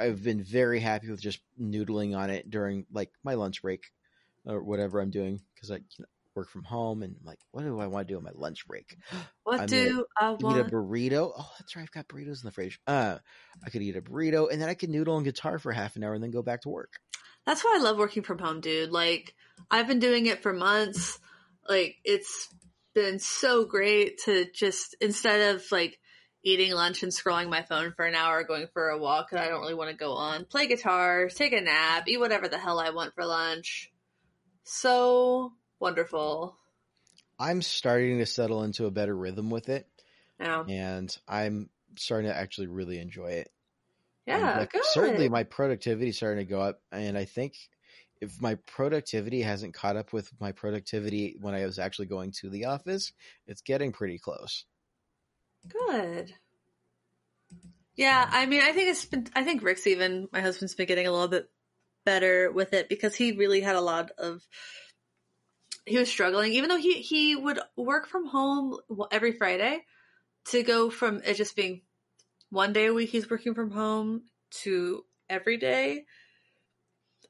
[0.00, 3.84] I've been very happy with just noodling on it during like my lunch break
[4.44, 7.62] or whatever I'm doing because I you know, work from home and I'm like, what
[7.62, 8.96] do I want to do on my lunch break?
[9.44, 10.56] What I'm do I want?
[10.56, 11.32] eat a burrito.
[11.36, 11.82] Oh, that's right.
[11.82, 12.80] I've got burritos in the fridge.
[12.86, 13.18] Uh,
[13.62, 16.04] I could eat a burrito and then I could noodle on guitar for half an
[16.04, 16.94] hour and then go back to work.
[17.44, 18.90] That's why I love working from home, dude.
[18.90, 19.34] Like,
[19.70, 21.18] I've been doing it for months.
[21.68, 22.48] Like, it's
[22.94, 25.98] been so great to just, instead of like
[26.42, 29.48] eating lunch and scrolling my phone for an hour, going for a walk that I
[29.48, 32.78] don't really want to go on, play guitar, take a nap, eat whatever the hell
[32.78, 33.90] I want for lunch.
[34.62, 36.56] So wonderful.
[37.38, 39.86] I'm starting to settle into a better rhythm with it
[40.38, 40.64] Yeah.
[40.68, 43.50] and I'm starting to actually really enjoy it.
[44.26, 44.58] Yeah.
[44.60, 44.84] like, good.
[44.86, 47.54] certainly my productivity is starting to go up and I think
[48.20, 52.48] if my productivity hasn't caught up with my productivity when I was actually going to
[52.48, 53.12] the office,
[53.46, 54.64] it's getting pretty close.
[55.68, 56.32] Good.
[57.96, 59.26] Yeah, I mean, I think it's been.
[59.36, 61.48] I think Rick's even my husband's been getting a little bit
[62.04, 64.42] better with it because he really had a lot of.
[65.86, 68.78] He was struggling, even though he he would work from home
[69.10, 69.84] every Friday,
[70.46, 71.82] to go from it just being
[72.50, 74.22] one day a week he's working from home
[74.62, 76.04] to every day.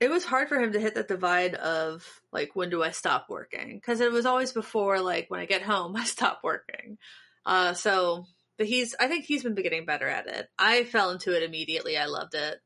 [0.00, 3.26] It was hard for him to hit that divide of like when do I stop
[3.28, 6.98] working because it was always before like when I get home I stop working.
[7.46, 8.26] Uh, so
[8.58, 10.48] but he's I think he's been getting better at it.
[10.58, 11.96] I fell into it immediately.
[11.96, 12.58] I loved it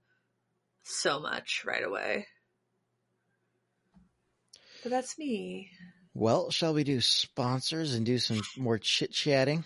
[0.82, 2.26] so much right away.
[4.82, 5.70] But that's me.
[6.14, 9.64] Well, shall we do sponsors and do some more chit chatting?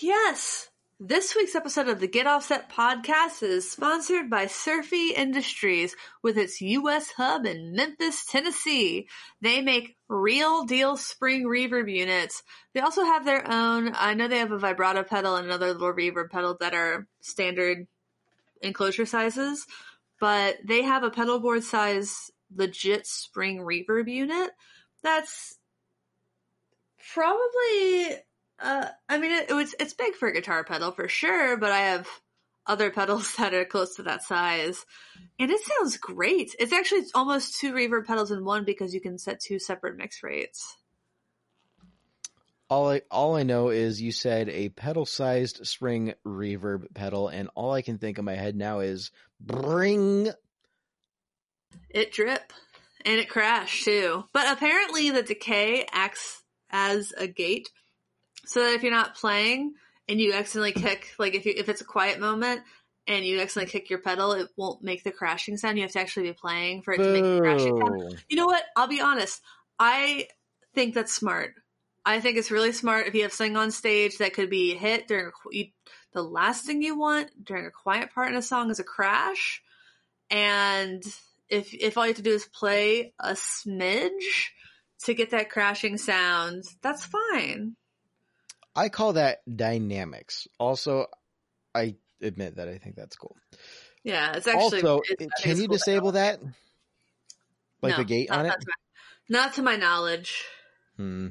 [0.00, 0.68] Yes.
[1.00, 6.60] This week's episode of the Get Offset podcast is sponsored by Surfy Industries with its
[6.60, 7.10] U.S.
[7.10, 9.08] hub in Memphis, Tennessee.
[9.40, 12.42] They make real deal spring reverb units.
[12.72, 15.92] They also have their own, I know they have a vibrato pedal and another little
[15.92, 17.86] reverb pedal that are standard
[18.62, 19.66] enclosure sizes,
[20.20, 24.50] but they have a pedal board size legit spring reverb unit
[25.02, 25.58] that's
[27.12, 28.16] probably
[28.58, 31.72] uh, I mean, it, it was it's big for a guitar pedal for sure, but
[31.72, 32.08] I have
[32.66, 34.84] other pedals that are close to that size,
[35.38, 36.54] and it sounds great.
[36.58, 40.22] It's actually almost two reverb pedals in one because you can set two separate mix
[40.22, 40.76] rates.
[42.70, 47.72] All I all I know is you said a pedal-sized spring reverb pedal, and all
[47.72, 50.30] I can think in my head now is bring.
[51.90, 52.52] It drip,
[53.04, 54.24] and it crash too.
[54.32, 57.68] But apparently, the decay acts as a gate,
[58.46, 59.74] so that if you're not playing
[60.08, 62.62] and you accidentally kick, like if you if it's a quiet moment
[63.06, 65.76] and you accidentally kick your pedal, it won't make the crashing sound.
[65.76, 68.24] You have to actually be playing for it to make the crashing sound.
[68.28, 68.64] You know what?
[68.76, 69.40] I'll be honest.
[69.78, 70.28] I
[70.74, 71.54] think that's smart
[72.04, 75.08] I think it's really smart if you have something on stage that could be hit
[75.08, 75.72] during a,
[76.12, 79.62] the last thing you want during a quiet part in a song is a crash,
[80.30, 81.02] and
[81.54, 84.10] if if all you have to do is play a smidge
[85.04, 87.76] to get that crashing sound, that's fine.
[88.76, 90.48] I call that dynamics.
[90.58, 91.06] Also,
[91.74, 93.36] I admit that I think that's cool.
[94.02, 94.82] Yeah, it's actually.
[94.82, 96.40] Also, it's, can you disable that?
[97.82, 98.60] Like no, the gate not, on not it?
[98.60, 100.44] To my, not to my knowledge.
[100.96, 101.28] Hmm.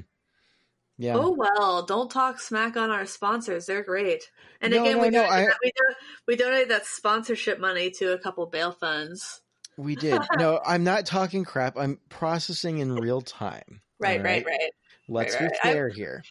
[0.96, 1.16] Yeah.
[1.16, 3.66] Oh well, don't talk smack on our sponsors.
[3.66, 4.30] They're great.
[4.60, 5.96] And No, again, no, we, no, donated I- that, we, don-
[6.28, 9.40] we donated that sponsorship money to a couple bail funds.
[9.76, 10.20] We did.
[10.38, 11.76] No, I'm not talking crap.
[11.76, 13.80] I'm processing in real time.
[13.98, 14.44] Right, right?
[14.44, 14.70] right.
[15.08, 15.58] Let's right, be right.
[15.64, 16.22] I- fair here.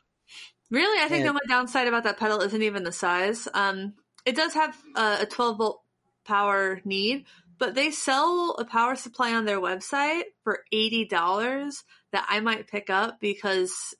[0.71, 3.47] Really, I think And- the only downside about that pedal isn't even the size.
[3.53, 3.93] Um,
[4.25, 5.81] it does have uh, a 12 volt
[6.25, 7.25] power need,
[7.59, 12.67] but they sell a power supply on their website for eighty dollars that I might
[12.67, 13.93] pick up because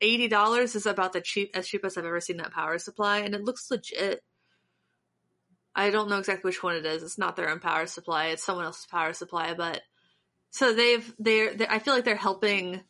[0.00, 3.34] eighty dollars is about the cheap as cheapest I've ever seen that power supply, and
[3.34, 4.22] it looks legit.
[5.78, 7.04] I don't know exactly which one it is.
[7.04, 9.54] It's not their own power supply; it's someone else's power supply.
[9.54, 9.80] But
[10.50, 12.82] so they've they're, they I feel like they're helping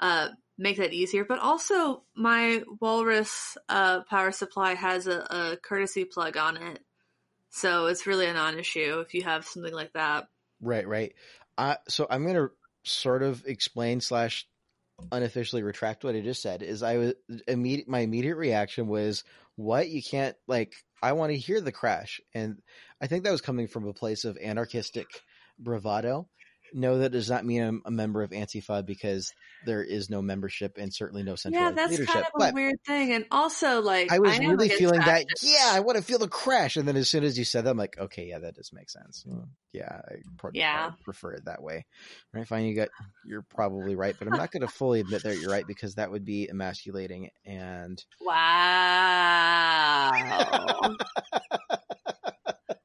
[0.00, 1.26] uh, make that easier.
[1.26, 6.80] But also, my Walrus uh, power supply has a, a courtesy plug on it,
[7.50, 10.28] so it's really a non-issue if you have something like that.
[10.62, 11.12] Right, right.
[11.58, 12.50] Uh, so I'm to
[12.84, 14.48] sort of explain slash
[15.12, 16.62] unofficially retract what I just said.
[16.62, 17.14] Is I was
[17.46, 17.88] immediate.
[17.88, 19.22] My immediate reaction was,
[19.56, 19.90] "What?
[19.90, 20.74] You can't like?
[21.02, 22.62] I want to hear the crash." And
[23.00, 25.08] I think that was coming from a place of anarchistic
[25.58, 26.28] bravado.
[26.78, 29.32] No, that does not mean I'm a member of Antifa because
[29.64, 31.64] there is no membership and certainly no central.
[31.64, 32.12] Yeah, that's leadership.
[32.12, 33.14] kind of a weird thing.
[33.14, 35.24] And also, like, I was am really feeling that.
[35.40, 37.70] Yeah, I want to feel the crash, and then as soon as you said that,
[37.70, 39.24] I'm like, okay, yeah, that does make sense.
[39.26, 40.90] Mm, Yeah, I pro- Yeah.
[40.92, 41.86] I prefer it that way.
[42.34, 42.66] Right, fine.
[42.66, 42.88] You got,
[43.24, 46.10] you're probably right, but I'm not going to fully admit that you're right because that
[46.10, 47.30] would be emasculating.
[47.46, 50.10] And Wow.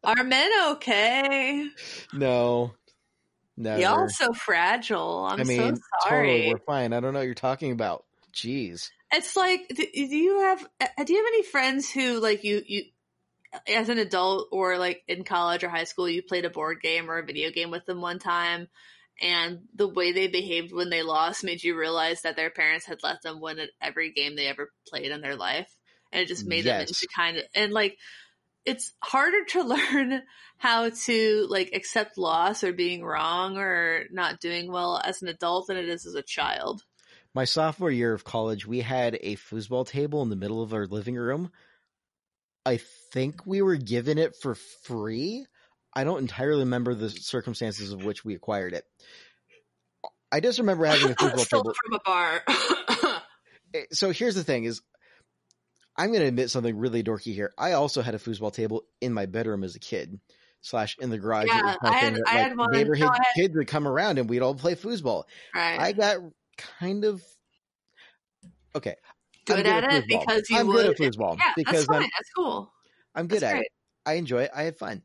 [0.04, 1.68] Are men okay?
[2.14, 2.74] no,
[3.62, 3.82] never.
[3.82, 5.28] Y'all so fragile.
[5.30, 6.50] I'm I mean, so sorry.
[6.50, 6.94] we're fine.
[6.94, 8.06] I don't know what you're talking about.
[8.34, 8.90] Jeez.
[9.12, 12.62] It's like, do, do you have uh, do you have any friends who like you
[12.66, 12.84] you
[13.68, 17.10] as an adult or like in college or high school you played a board game
[17.10, 18.68] or a video game with them one time
[19.22, 23.04] and the way they behaved when they lost made you realize that their parents had
[23.04, 25.76] let them win at every game they ever played in their life
[26.14, 27.98] and it just made them into kind of and like
[28.66, 30.22] it's harder to learn
[30.58, 35.68] how to like accept loss or being wrong or not doing well as an adult
[35.68, 36.84] than it is as a child.
[37.34, 40.86] My sophomore year of college, we had a foosball table in the middle of our
[40.86, 41.52] living room.
[42.66, 42.78] I
[43.14, 45.46] think we were given it for free.
[45.96, 48.84] I don't entirely remember the circumstances of which we acquired it.
[50.32, 51.74] I just remember having a foosball table.
[51.86, 52.44] from a bar.
[53.74, 54.82] Eh, So here's the thing: is
[55.98, 57.54] I'm going to admit something really dorky here.
[57.58, 60.20] I also had a foosball table in my bedroom as a kid,
[60.62, 61.48] slash in the garage.
[61.48, 62.72] Yeah, I had- that, I like, had one.
[62.72, 65.24] Neighborhood No, had- kids would come around and we'd all play foosball.
[65.54, 65.80] right.
[65.80, 66.18] I got
[66.58, 67.22] kind of
[68.76, 68.96] okay.
[69.50, 70.20] I'm good at it foosball.
[70.20, 70.74] because you I'm would.
[70.74, 71.96] good at foosball yeah, because that's fine.
[71.98, 72.72] I'm That's cool.
[73.16, 73.66] I'm good That's at great.
[73.66, 73.72] it.
[74.06, 74.52] I enjoy it.
[74.56, 75.04] I have fun.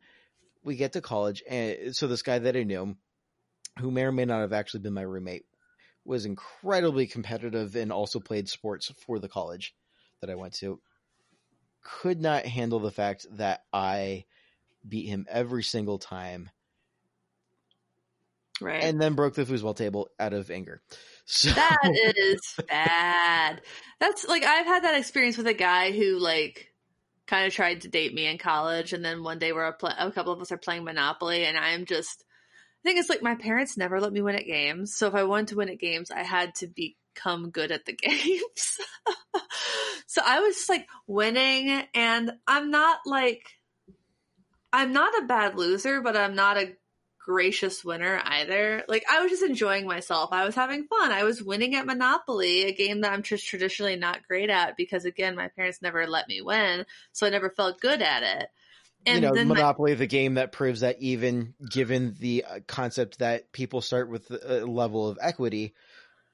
[0.63, 2.97] We get to college, and so this guy that I knew,
[3.79, 5.45] who may or may not have actually been my roommate,
[6.05, 9.75] was incredibly competitive and also played sports for the college
[10.21, 10.81] that I went to.
[11.83, 14.25] Could not handle the fact that I
[14.89, 16.51] beat him every single time,
[18.61, 18.83] Right.
[18.83, 20.81] and then broke the foosball table out of anger.
[21.27, 21.79] So that
[22.17, 23.61] is bad.
[24.01, 26.73] That's like I've had that experience with a guy who like
[27.27, 30.11] kind of tried to date me in college, and then one day we're pl- a
[30.11, 32.25] couple of us are playing Monopoly, and I'm just.
[32.85, 35.25] I think it's like my parents never let me win at games, so if I
[35.25, 36.69] wanted to win at games, I had to
[37.17, 38.79] become good at the games.
[40.07, 43.43] so I was just like winning, and I'm not like.
[44.73, 46.77] I'm not a bad loser, but I'm not a
[47.25, 48.85] gracious winner either.
[48.89, 50.31] Like I was just enjoying myself.
[50.33, 51.13] I was having fun.
[51.13, 55.05] I was winning at Monopoly, a game that I'm just traditionally not great at because
[55.07, 58.49] again, my parents never let me win, so I never felt good at it.
[59.07, 63.21] and you know, Monopoly, my- the game that proves that even given the uh, concept
[63.21, 65.75] that people start with a level of equity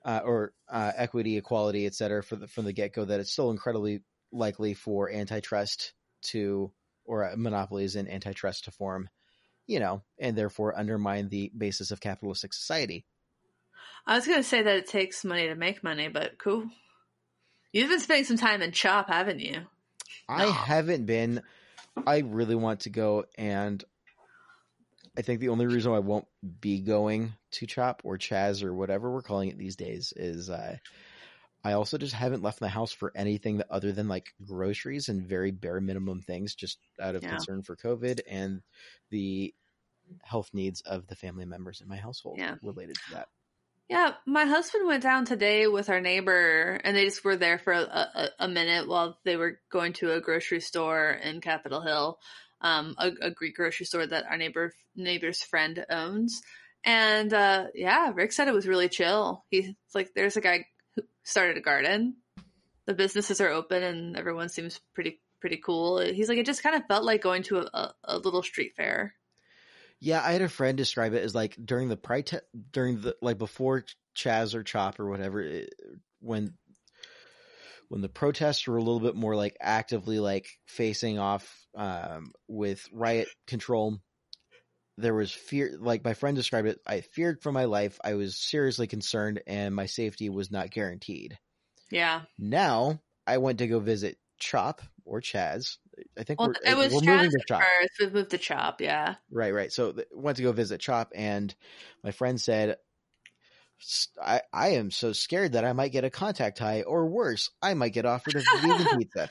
[0.05, 3.32] uh, or uh, equity, equality, et cetera, for the, from the get go, that it's
[3.32, 5.92] still incredibly likely for antitrust
[6.22, 6.72] to
[7.05, 9.09] or uh, monopolies and antitrust to form,
[9.66, 13.05] you know, and therefore undermine the basis of capitalistic society.
[14.07, 16.68] I was going to say that it takes money to make money, but cool.
[17.72, 19.62] You've been spending some time in Chop, haven't you?
[20.28, 20.53] I no.
[20.53, 21.42] haven't been.
[22.07, 23.82] I really want to go, and
[25.16, 26.26] I think the only reason I won't
[26.60, 30.76] be going to Chop or Chaz or whatever we're calling it these days is uh,
[31.64, 35.22] I also just haven't left my house for anything that, other than like groceries and
[35.22, 37.30] very bare minimum things, just out of yeah.
[37.30, 38.62] concern for COVID and
[39.10, 39.54] the
[40.22, 42.56] health needs of the family members in my household yeah.
[42.62, 43.28] related to that.
[43.88, 47.74] Yeah, my husband went down today with our neighbor, and they just were there for
[47.74, 52.18] a, a, a minute while they were going to a grocery store in Capitol Hill,
[52.62, 56.40] um, a, a, Greek grocery store that our neighbor neighbor's friend owns.
[56.84, 59.44] And uh, yeah, Rick said it was really chill.
[59.50, 62.16] He's like, "There's a guy who started a garden.
[62.86, 66.76] The businesses are open, and everyone seems pretty pretty cool." He's like, "It just kind
[66.76, 69.14] of felt like going to a, a little street fair."
[70.00, 72.38] Yeah, I had a friend describe it as like during the pri te-
[72.72, 73.84] during the like before
[74.16, 75.74] Chaz or Chop or whatever it,
[76.20, 76.54] when
[77.93, 82.88] when the protests were a little bit more like actively like facing off um, with
[82.90, 83.99] riot control.
[84.97, 86.80] There was fear, like my friend described it.
[86.86, 87.99] I feared for my life.
[88.03, 91.38] I was seriously concerned, and my safety was not guaranteed.
[91.90, 92.22] Yeah.
[92.38, 95.76] Now I went to go visit Chop or Chaz.
[96.18, 97.61] I think well, we're, it was we're Chaz moving to Chop.
[97.61, 97.93] First.
[98.01, 99.16] We moved to Chop, yeah.
[99.30, 99.70] Right, right.
[99.70, 101.55] So went to go visit Chop, and
[102.03, 102.78] my friend said,
[104.22, 107.74] I, I am so scared that I might get a contact high, or worse, I
[107.74, 109.28] might get offered a vegan pizza.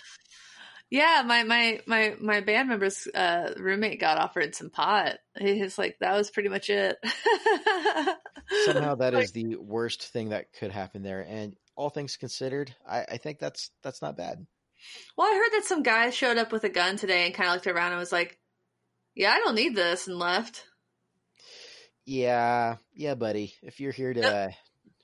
[0.91, 5.19] Yeah, my my my my band member's uh, roommate got offered some pot.
[5.39, 6.97] He's like, that was pretty much it.
[8.65, 11.25] Somehow, that like, is the worst thing that could happen there.
[11.25, 14.45] And all things considered, I, I think that's that's not bad.
[15.17, 17.55] Well, I heard that some guy showed up with a gun today and kind of
[17.55, 18.37] looked around and was like,
[19.15, 20.65] "Yeah, I don't need this," and left.
[22.05, 23.53] Yeah, yeah, buddy.
[23.61, 24.49] If you're here to, no,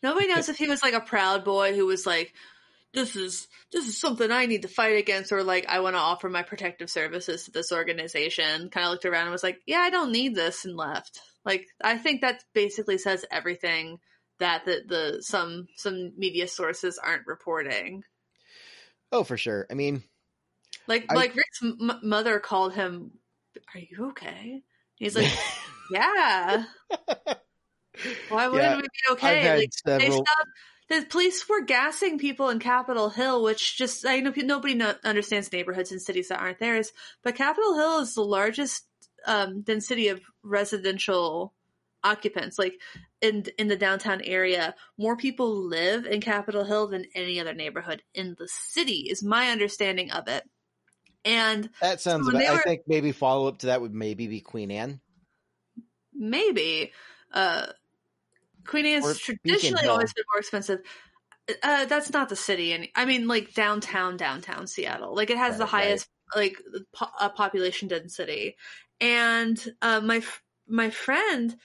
[0.03, 2.33] nobody knows if he was like a proud boy who was like,
[2.93, 6.01] "This is this is something I need to fight against," or like, "I want to
[6.01, 9.79] offer my protective services to this organization." Kind of looked around and was like, "Yeah,
[9.79, 11.19] I don't need this," and left.
[11.45, 13.99] Like, I think that basically says everything
[14.39, 18.03] that the, the some some media sources aren't reporting.
[19.11, 19.65] Oh, for sure.
[19.71, 20.03] I mean,
[20.87, 23.11] like I, like Rick's m- mother called him.
[23.73, 24.61] Are you okay?
[24.95, 25.31] He's like,
[25.91, 26.65] yeah.
[28.29, 29.57] Why wouldn't yeah, we be okay?
[29.57, 29.99] Like several...
[29.99, 30.49] they stopped.
[30.89, 35.51] The police were gassing people in Capitol Hill, which just I know nobody no, understands
[35.51, 36.93] neighborhoods and cities that aren't theirs.
[37.23, 38.85] But Capitol Hill is the largest
[39.25, 41.53] um, density of residential
[42.03, 42.57] occupants.
[42.57, 42.79] Like
[43.21, 48.01] in in the downtown area, more people live in Capitol Hill than any other neighborhood
[48.13, 49.07] in the city.
[49.09, 50.43] Is my understanding of it.
[51.25, 52.27] And that sounds.
[52.27, 55.01] So about, were, I think maybe follow up to that would maybe be Queen Anne.
[56.17, 56.91] Maybe.
[57.31, 57.67] Uh,
[58.65, 60.79] Queen Anne's traditionally always been more expensive.
[61.63, 65.15] Uh, that's not the city, and I mean like downtown, downtown Seattle.
[65.15, 66.41] Like it has right, the highest right.
[66.41, 66.61] like
[66.93, 68.57] po- uh, population density,
[68.99, 70.21] and uh, my
[70.67, 71.55] my friend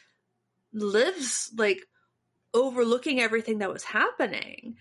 [0.72, 1.80] lives like
[2.54, 4.76] overlooking everything that was happening.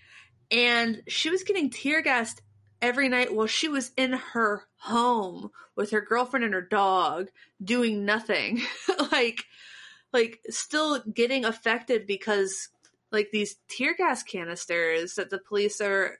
[0.50, 2.42] And she was getting tear gassed
[2.80, 7.28] every night while she was in her home with her girlfriend and her dog
[7.62, 8.60] doing nothing.
[9.12, 9.44] like
[10.12, 12.68] like still getting affected because
[13.10, 16.18] like these tear gas canisters that the police are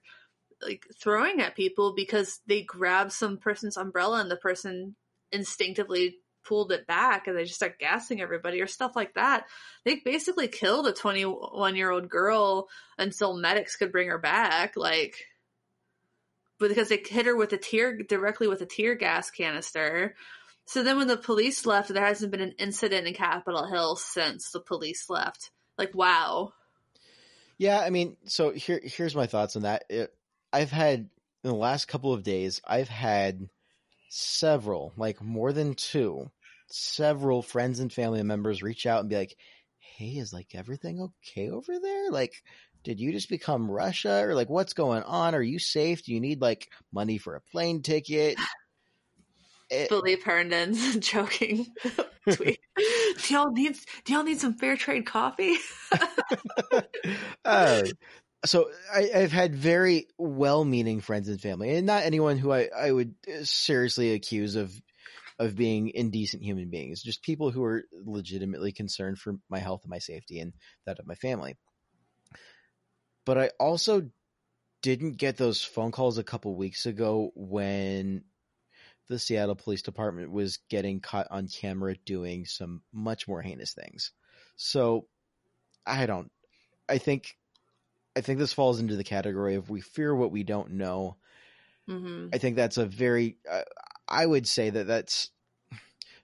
[0.62, 4.95] like throwing at people because they grab some person's umbrella and the person
[5.32, 9.47] instinctively pulled it back and they just start gassing everybody or stuff like that.
[9.84, 12.68] They basically killed a 21 year old girl
[12.99, 14.76] until medics could bring her back.
[14.76, 15.16] Like,
[16.59, 20.14] because they hit her with a tear directly with a tear gas canister.
[20.66, 24.50] So then when the police left, there hasn't been an incident in Capitol Hill since
[24.50, 25.50] the police left.
[25.76, 26.52] Like, wow.
[27.58, 29.84] Yeah, I mean, so here here's my thoughts on that.
[29.88, 30.14] It,
[30.52, 31.00] I've had
[31.44, 33.48] in the last couple of days, I've had
[34.08, 36.30] several, like more than two,
[36.68, 39.36] several friends and family members reach out and be like,
[39.78, 42.10] "Hey, is like everything okay over there?
[42.10, 42.42] Like,
[42.84, 45.34] did you just become Russia or like what's going on?
[45.34, 46.04] Are you safe?
[46.04, 48.38] Do you need like money for a plane ticket?"
[49.72, 51.66] It, Philippe Herndon's joking
[52.30, 52.60] tweet.
[52.76, 55.56] do y'all need do y'all need some fair trade coffee?
[57.44, 57.82] uh,
[58.44, 62.92] so I, have had very well-meaning friends and family, and not anyone who I, I
[62.92, 64.72] would uh, seriously accuse of
[65.38, 69.90] of being indecent human beings, just people who are legitimately concerned for my health and
[69.90, 70.52] my safety and
[70.84, 71.56] that of my family.
[73.24, 74.10] But I also
[74.82, 78.24] didn't get those phone calls a couple weeks ago when
[79.12, 84.12] the Seattle Police Department was getting caught on camera doing some much more heinous things.
[84.56, 85.06] So
[85.86, 86.30] I don't
[86.88, 87.36] I think
[88.16, 91.16] I think this falls into the category of we fear what we don't know.
[91.88, 92.28] Mm-hmm.
[92.32, 93.62] I think that's a very uh,
[94.08, 95.30] I would say that that's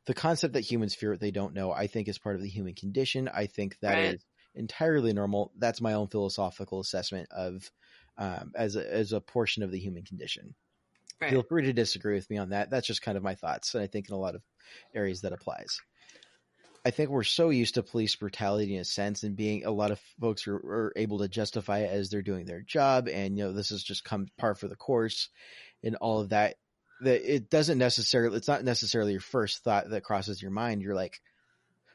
[0.07, 1.71] the concept that humans fear what they don't know.
[1.73, 3.29] I think is part of the human condition.
[3.29, 4.15] I think that right.
[4.15, 4.25] is
[4.55, 5.53] entirely normal.
[5.59, 7.71] That's my own philosophical assessment of
[8.17, 10.55] um, as a, as a portion of the human condition.
[11.21, 11.31] Right.
[11.31, 12.71] Feel free to disagree with me on that.
[12.71, 14.43] That's just kind of my thoughts, and I think in a lot of
[14.95, 15.81] areas that applies.
[16.87, 19.91] I think we're so used to police brutality in a sense, and being a lot
[19.91, 23.45] of folks are, are able to justify it as they're doing their job, and you
[23.45, 25.29] know this has just come par for the course,
[25.83, 26.57] and all of that.
[27.03, 30.83] That it doesn't necessarily, it's not necessarily your first thought that crosses your mind.
[30.83, 31.21] You're like,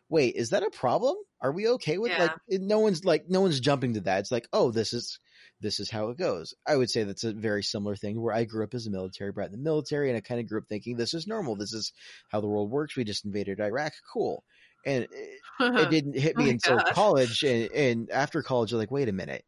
[0.09, 1.15] wait, is that a problem?
[1.41, 2.23] Are we okay with yeah.
[2.23, 2.61] like?
[2.61, 4.19] No one's like, no one's jumping to that.
[4.19, 5.19] It's like, oh, this is
[5.63, 6.53] this is how it goes.
[6.67, 9.31] I would say that's a very similar thing where I grew up as a military
[9.31, 11.55] brat in the military and I kind of grew up thinking this is normal.
[11.55, 11.93] This is
[12.29, 12.95] how the world works.
[12.95, 13.93] We just invaded Iraq.
[14.11, 14.43] Cool.
[14.85, 16.93] And it, it didn't hit me oh until gosh.
[16.93, 17.43] college.
[17.43, 19.43] And, and after college, you're like, wait a minute.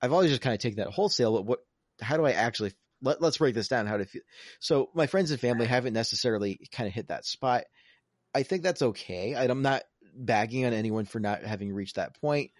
[0.00, 1.58] I've always just kind of taken that wholesale, but what,
[2.00, 2.72] how do I actually,
[3.02, 3.86] let, let's break this down.
[3.86, 4.22] How to feel.
[4.60, 7.64] So my friends and family haven't necessarily kind of hit that spot.
[8.34, 9.34] I think that's okay.
[9.34, 9.82] I'm not
[10.14, 12.50] bagging on anyone for not having reached that point.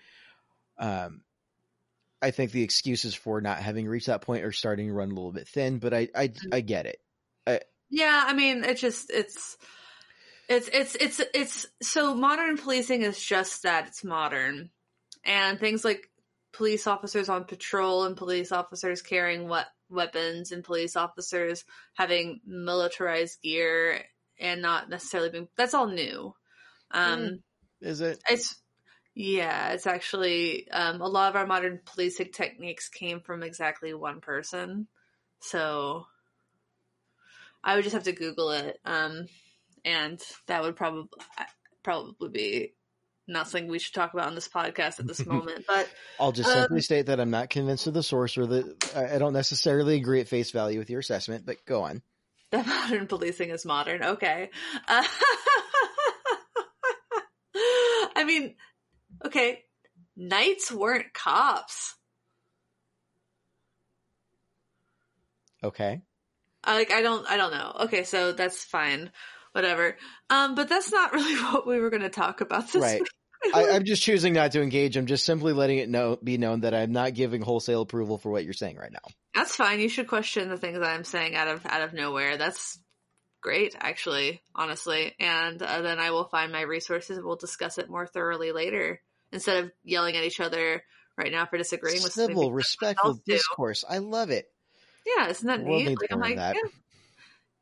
[0.78, 1.22] Um,
[2.22, 5.14] I think the excuses for not having reached that point are starting to run a
[5.14, 6.54] little bit thin, but I I, mm-hmm.
[6.54, 7.00] I get it.
[7.46, 9.56] I, yeah, I mean, it's just it's
[10.48, 14.70] it's it's it's it's so modern policing is just that it's modern,
[15.24, 16.10] and things like
[16.52, 21.64] police officers on patrol and police officers carrying what weapons and police officers
[21.94, 24.04] having militarized gear
[24.40, 26.34] and not necessarily being that's all new.
[26.90, 27.38] Um, mm.
[27.80, 28.20] is it?
[28.28, 28.60] It's
[29.14, 34.20] yeah, it's actually um, a lot of our modern policing techniques came from exactly one
[34.20, 34.88] person.
[35.40, 36.06] So
[37.62, 39.26] I would just have to Google it, um,
[39.84, 41.08] and that would probably
[41.82, 42.74] probably be
[43.26, 45.64] not something we should talk about on this podcast at this moment.
[45.66, 45.88] But
[46.18, 49.18] I'll just um, simply state that I'm not convinced of the source, or that I
[49.18, 51.46] don't necessarily agree at face value with your assessment.
[51.46, 52.02] But go on.
[52.52, 54.02] That modern policing is modern.
[54.02, 54.50] Okay.
[54.88, 55.04] Uh,
[58.16, 58.54] I mean,
[59.24, 59.64] Okay,
[60.16, 61.94] knights weren't cops.
[65.62, 66.00] Okay.
[66.64, 67.76] I, like I don't I don't know.
[67.84, 69.10] Okay, so that's fine.
[69.52, 69.96] Whatever.
[70.30, 73.02] Um, but that's not really what we were going to talk about this right.
[73.54, 74.96] I, am just choosing not to engage.
[74.96, 78.30] I'm just simply letting it know be known that I'm not giving wholesale approval for
[78.30, 79.00] what you're saying right now.
[79.34, 79.80] That's fine.
[79.80, 82.36] You should question the things that I'm saying out of out of nowhere.
[82.36, 82.78] That's
[83.40, 85.14] great, actually, honestly.
[85.18, 87.16] And uh, then I will find my resources.
[87.16, 89.00] and We'll discuss it more thoroughly later
[89.32, 90.82] instead of yelling at each other
[91.16, 93.84] right now for disagreeing with civil, respectful discourse.
[93.88, 94.46] I love it.
[95.06, 95.98] Yeah, isn't that neat?
[96.00, 96.36] Like, I'm like.
[96.36, 96.52] Yeah.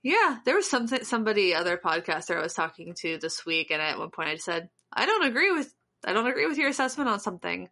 [0.03, 3.99] yeah, there was something somebody other podcaster I was talking to this week, and at
[3.99, 5.73] one point I said, I don't agree with
[6.05, 7.69] I don't agree with your assessment on something,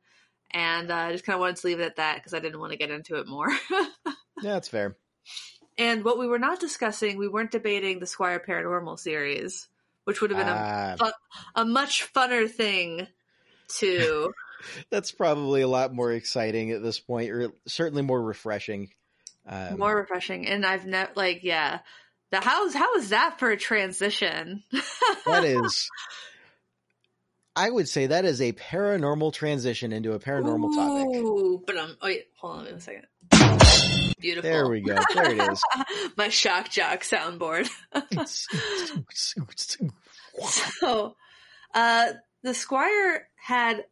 [0.50, 2.60] and uh, I just kind of wanted to leave it at that because I didn't
[2.60, 3.48] want to get into it more.
[3.70, 4.96] yeah, that's fair.
[5.78, 9.68] And what we were not discussing, we weren't debating the Squier Paranormal series,
[10.04, 11.12] which would have been uh, a, ah.
[11.54, 13.06] a much funner thing
[13.78, 14.32] to.
[14.90, 18.88] That's probably a lot more exciting at this point, or certainly more refreshing.
[19.46, 21.80] Um, more refreshing, and I've never like yeah.
[22.32, 24.64] The how's how is that for a transition?
[25.26, 25.88] that is
[27.56, 31.66] I would say that is a paranormal transition into a paranormal Ooh, topic.
[31.66, 33.06] But um, oh yeah, hold on a second.
[34.18, 34.50] Beautiful.
[34.50, 34.96] There we go.
[35.14, 35.62] There it is.
[36.16, 37.68] My shock jock soundboard.
[40.80, 41.16] so,
[41.74, 43.84] uh, the Squier had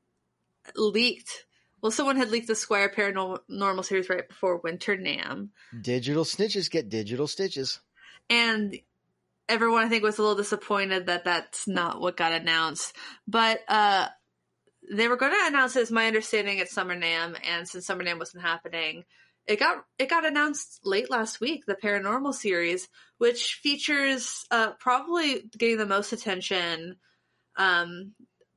[0.76, 1.46] leaked.
[1.80, 5.48] Well, someone had leaked the Squier Paranormal series right before Winter NAMM.
[5.82, 7.80] Digital snitches get digital stitches.
[8.30, 8.78] And
[9.49, 12.95] everyone, I think, was a little disappointed that that's not what got announced.
[13.26, 14.09] But uh,
[14.90, 17.36] they were going to announce it, as my understanding, at Summer NAMM.
[17.49, 19.05] And since Summer NAMM wasn't happening,
[19.47, 21.64] it got it got announced late last week.
[21.66, 22.88] The Paranormal series,
[23.18, 26.97] which features uh, probably getting the most attention
[27.57, 28.14] um,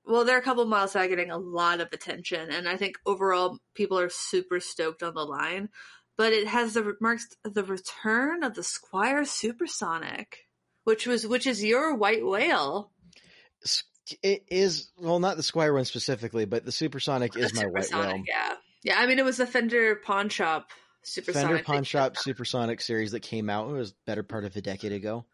[0.07, 2.97] well, there are a couple that are getting a lot of attention, and I think
[3.05, 5.69] overall people are super stoked on the line.
[6.17, 10.46] But it has the marks the return of the Squier Supersonic,
[10.88, 12.89] which was which is your white whale.
[14.23, 17.91] It is well, not the Squier one specifically, but the Supersonic the is my white
[17.91, 18.23] whale.
[18.25, 18.95] Yeah, yeah.
[18.97, 20.69] I mean, it was the Fender Pawn Shop
[21.03, 21.47] Supersonic.
[21.49, 23.69] Fender Pawn Shop Supersonic series that came out.
[23.69, 25.25] It was better part of a decade ago.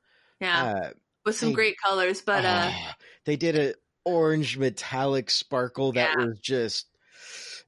[0.41, 0.73] Yeah.
[0.73, 0.89] Uh,
[1.23, 2.21] with some They- great colors.
[2.21, 2.95] But uh, Ah,
[3.25, 3.73] they did an
[4.05, 6.25] orange metallic sparkle that Yeah.
[6.25, 6.87] was just.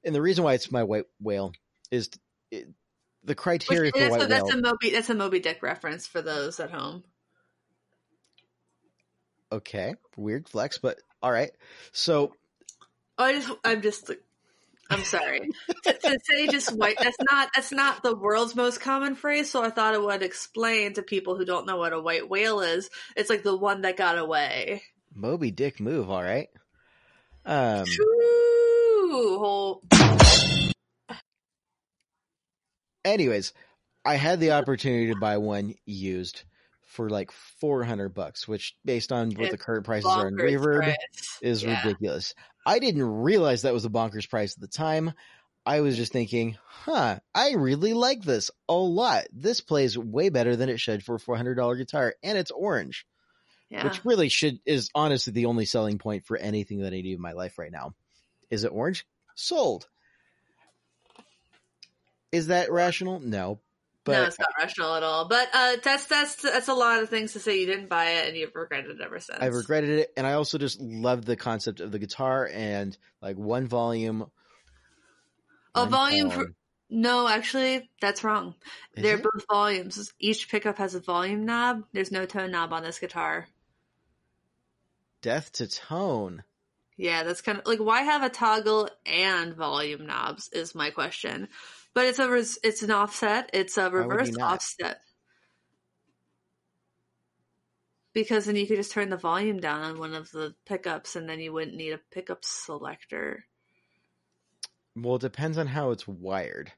[0.03, 1.53] And the reason why it's my white whale
[1.91, 2.09] is
[2.49, 2.65] it,
[3.23, 4.57] the which, criteria for that's, white that's whale.
[4.57, 7.03] a Moby that's a Moby Dick reference for those at home.
[9.51, 11.51] Okay, weird flex, but all right.
[11.91, 12.33] So
[13.17, 14.11] I just I'm just
[14.89, 15.49] I'm sorry
[15.83, 16.97] to, to say just white.
[16.99, 19.49] That's not that's not the world's most common phrase.
[19.49, 22.61] So I thought it would explain to people who don't know what a white whale
[22.61, 22.89] is.
[23.15, 24.83] It's like the one that got away.
[25.13, 26.49] Moby Dick move, all right.
[27.45, 29.37] Um, True.
[29.37, 29.83] Whole
[33.05, 33.53] anyways,
[34.03, 36.43] I had the opportunity to buy one used
[36.95, 37.31] for like
[37.61, 40.95] four hundred bucks, which based on what the current prices are in Reverb price.
[41.41, 41.81] is Yeah.
[41.83, 42.33] ridiculous.
[42.65, 45.13] I didn't realize that was a bonkers price at the time.
[45.67, 49.25] I was just thinking, huh, I really like this a lot.
[49.33, 52.51] This plays way better than it should for a four hundred dollar guitar, and it's
[52.51, 53.05] orange,
[53.69, 53.83] Yeah.
[53.83, 57.21] which really should is honestly the only selling point for anything that I do in
[57.21, 57.93] my life right now.
[58.49, 59.05] Is it orange?
[59.35, 59.87] Sold.
[62.31, 63.19] Is that rational?
[63.19, 63.59] No,
[64.05, 65.27] but no, it's not rational at all.
[65.27, 68.27] But uh, that's that's that's a lot of things to say you didn't buy it
[68.27, 69.39] and you've regretted it ever since.
[69.41, 73.37] I've regretted it, and I also just love the concept of the guitar and like
[73.37, 74.29] one volume.
[75.73, 76.55] A one volume.
[76.87, 78.53] No, actually, that's wrong.
[78.95, 79.23] Is They're it?
[79.23, 80.13] both volumes.
[80.19, 81.81] Each pickup has a volume knob.
[81.91, 83.47] There's no tone knob on this guitar.
[85.21, 86.43] death to tone.
[86.97, 91.49] Yeah, that's kind of like why have a toggle and volume knobs is my question.
[91.95, 93.49] But it's a res- it's an offset.
[93.53, 94.99] It's a reverse offset.
[98.13, 101.27] Because then you could just turn the volume down on one of the pickups, and
[101.27, 103.45] then you wouldn't need a pickup selector.
[104.95, 106.71] Well, it depends on how it's wired.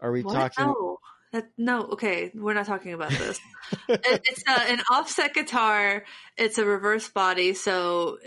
[0.00, 0.34] Are we What?
[0.34, 0.66] talking?
[0.66, 0.98] No,
[1.32, 1.82] that, no.
[1.92, 3.40] Okay, we're not talking about this.
[3.88, 6.04] it, it's uh, an offset guitar.
[6.36, 8.18] It's a reverse body, so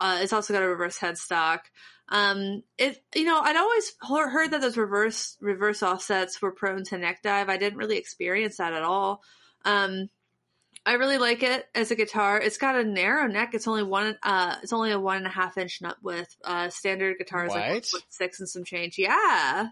[0.00, 1.60] uh, it's also got a reverse headstock.
[2.08, 6.98] Um, it you know I'd always heard that those reverse reverse offsets were prone to
[6.98, 7.48] neck dive.
[7.48, 9.22] I didn't really experience that at all.
[9.64, 10.10] Um,
[10.86, 12.38] I really like it as a guitar.
[12.38, 13.54] It's got a narrow neck.
[13.54, 14.18] It's only one.
[14.22, 16.36] Uh, it's only a one and a half inch nut width.
[16.44, 17.88] Uh, standard guitars like What?
[17.90, 18.98] one six and some change.
[18.98, 19.68] Yeah,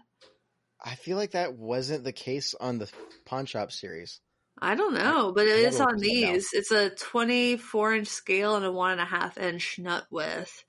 [0.83, 2.89] I feel like that wasn't the case on the
[3.25, 4.19] Pawn Shop series.
[4.59, 6.31] I don't know, but it is on look this up now.
[6.33, 6.49] these.
[6.53, 10.63] It's a 24 inch scale and a one and a half inch nut width.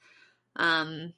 [0.57, 1.15] Um,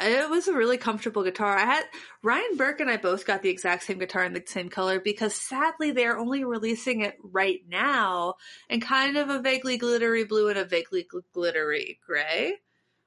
[0.00, 1.56] it was a really comfortable guitar.
[1.56, 1.84] I had
[2.22, 5.34] Ryan Burke and I both got the exact same guitar in the same color because
[5.34, 8.34] sadly they're only releasing it right now
[8.68, 12.54] in kind of a vaguely glittery blue and a vaguely gl- glittery gray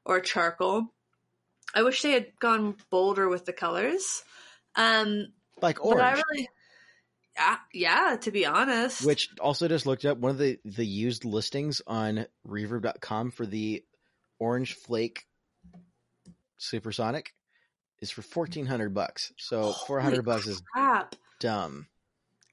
[0.06, 0.86] or charcoal.
[1.76, 4.24] I wish they had gone bolder with the colors.
[4.76, 6.50] Um, Like but I orange, really,
[7.36, 9.06] yeah, yeah, to be honest.
[9.06, 13.84] which also just looked up one of the the used listings on Reverb.com for the
[14.40, 15.27] Orange Flake
[16.58, 17.34] Supersonic
[18.02, 19.32] is for fourteen hundred bucks.
[19.38, 21.16] So four hundred bucks is crap.
[21.40, 21.88] dumb.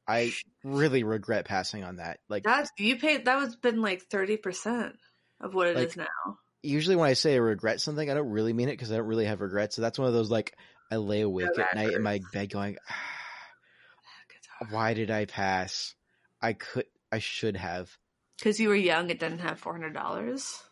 [0.07, 0.33] I
[0.63, 2.19] really regret passing on that.
[2.29, 3.25] Like That's you paid.
[3.25, 4.97] That was been like thirty percent
[5.41, 6.39] of what it is Like, now.
[6.63, 9.07] usually when I say I regret something, I don't really mean it because I don't
[9.07, 9.77] really have regrets.
[9.77, 10.55] So that's one of those like
[10.93, 15.95] I lay awake No at night in my bed going, "Ah, why did I pass?
[16.43, 17.91] I could, I should have.
[18.39, 20.63] Because you were young, it didn't have four hundred dollars.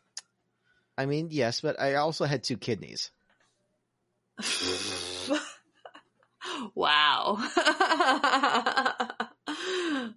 [0.98, 3.10] I mean, yes, but I also had two kidneys.
[6.74, 7.36] wow.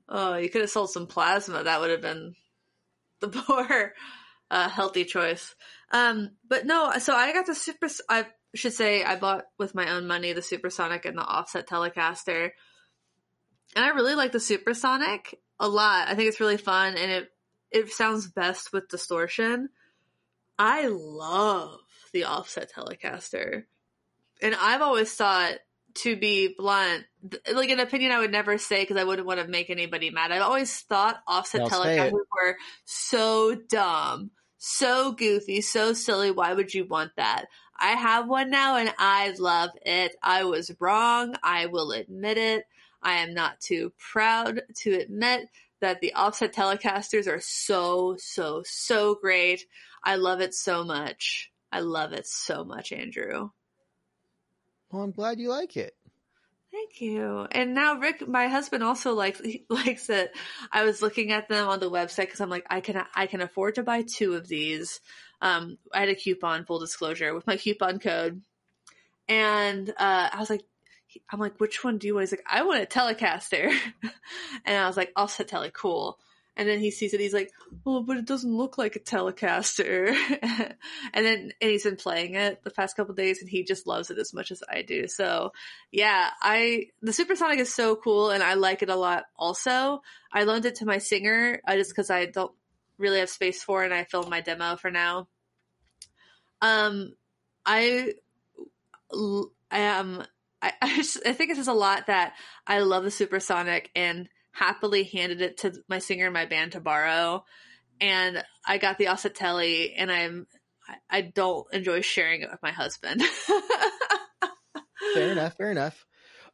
[0.10, 1.64] oh, you could have sold some plasma.
[1.64, 2.36] That would have been
[3.22, 3.94] the more
[4.52, 5.56] uh, healthy choice.
[5.92, 7.88] Um, but no, so I got the super.
[8.10, 12.52] I should say I bought with my own money the Supersonic and the Offset Telecaster,
[13.76, 16.08] and I really like the Supersonic a lot.
[16.08, 17.30] I think it's really fun, and it
[17.72, 19.70] it sounds best with distortion.
[20.58, 21.80] I love
[22.14, 23.64] the Offset Telecaster,
[24.42, 25.56] and I've always thought,
[25.96, 29.40] to be blunt, th- like an opinion I would never say because I wouldn't want
[29.40, 30.32] to make anybody mad.
[30.32, 31.72] I've always thought Offset it.
[31.72, 36.32] Telecasters were so dumb, so goofy, so silly.
[36.32, 37.46] Why would you want that?
[37.80, 40.16] I have one now and I love it.
[40.22, 41.36] I was wrong.
[41.44, 42.66] I will admit it.
[43.02, 45.48] I am not too proud to admit
[45.82, 49.66] that the offset telecasters are so, so, so great.
[50.04, 51.52] I love it so much.
[51.72, 53.50] I love it so much, Andrew.
[54.92, 55.96] Well, I'm glad you like it.
[56.76, 57.48] Thank you.
[57.52, 60.36] And now Rick, my husband, also likes likes it.
[60.72, 63.40] I was looking at them on the website because I'm like, I can I can
[63.42, 65.00] afford to buy two of these.
[65.42, 68.42] Um, I had a coupon, full disclosure, with my coupon code,
[69.30, 70.66] and uh, I was like,
[71.32, 72.24] I'm like, which one do you want?
[72.24, 73.74] He's like, I want a Telecaster,
[74.66, 76.20] and I was like, offset tele, cool.
[76.58, 77.20] And then he sees it.
[77.20, 77.52] He's like,
[77.86, 80.16] "Oh, but it doesn't look like a Telecaster."
[81.14, 84.10] and then and he's been playing it the past couple days, and he just loves
[84.10, 85.08] it as much as I do.
[85.08, 85.52] So,
[85.92, 89.26] yeah, I the Supersonic is so cool, and I like it a lot.
[89.38, 90.02] Also,
[90.32, 92.54] I loaned it to my singer uh, just because I don't
[92.98, 95.28] really have space for it, and I filmed my demo for now.
[96.62, 97.14] Um,
[97.66, 98.14] I,
[99.14, 100.24] I am.
[100.62, 102.34] I, I, just, I think it says a lot that
[102.66, 106.80] I love the Supersonic and happily handed it to my singer in my band to
[106.80, 107.44] borrow.
[108.00, 110.48] And I got the Offset-Tele and I'm
[111.10, 113.22] I, don't enjoy sharing it with my husband.
[115.14, 116.06] fair enough, fair enough.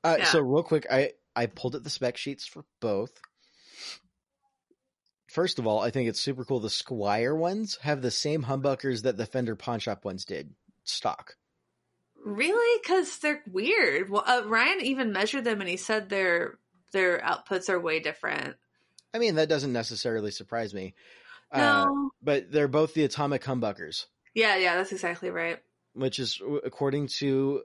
[0.04, 0.26] Uh, yeah.
[0.26, 3.12] So real quick, I I pulled up the spec sheets for both.
[5.28, 6.60] First of all, I think it's super cool.
[6.60, 10.54] The Squier ones have the same humbuckers that the Fender Pawn Shop ones did
[10.86, 11.36] stock.
[12.24, 12.82] Really?
[12.82, 14.10] Because they're weird.
[14.10, 16.60] Well, uh, Ryan even measured them, and he said their
[16.92, 18.56] their outputs are way different.
[19.14, 20.94] I mean, that doesn't necessarily surprise me.
[21.52, 24.06] Uh, no, uh, but they're both the atomic humbuckers.
[24.34, 25.60] Yeah, yeah, that's exactly right.
[25.94, 27.64] Which is according to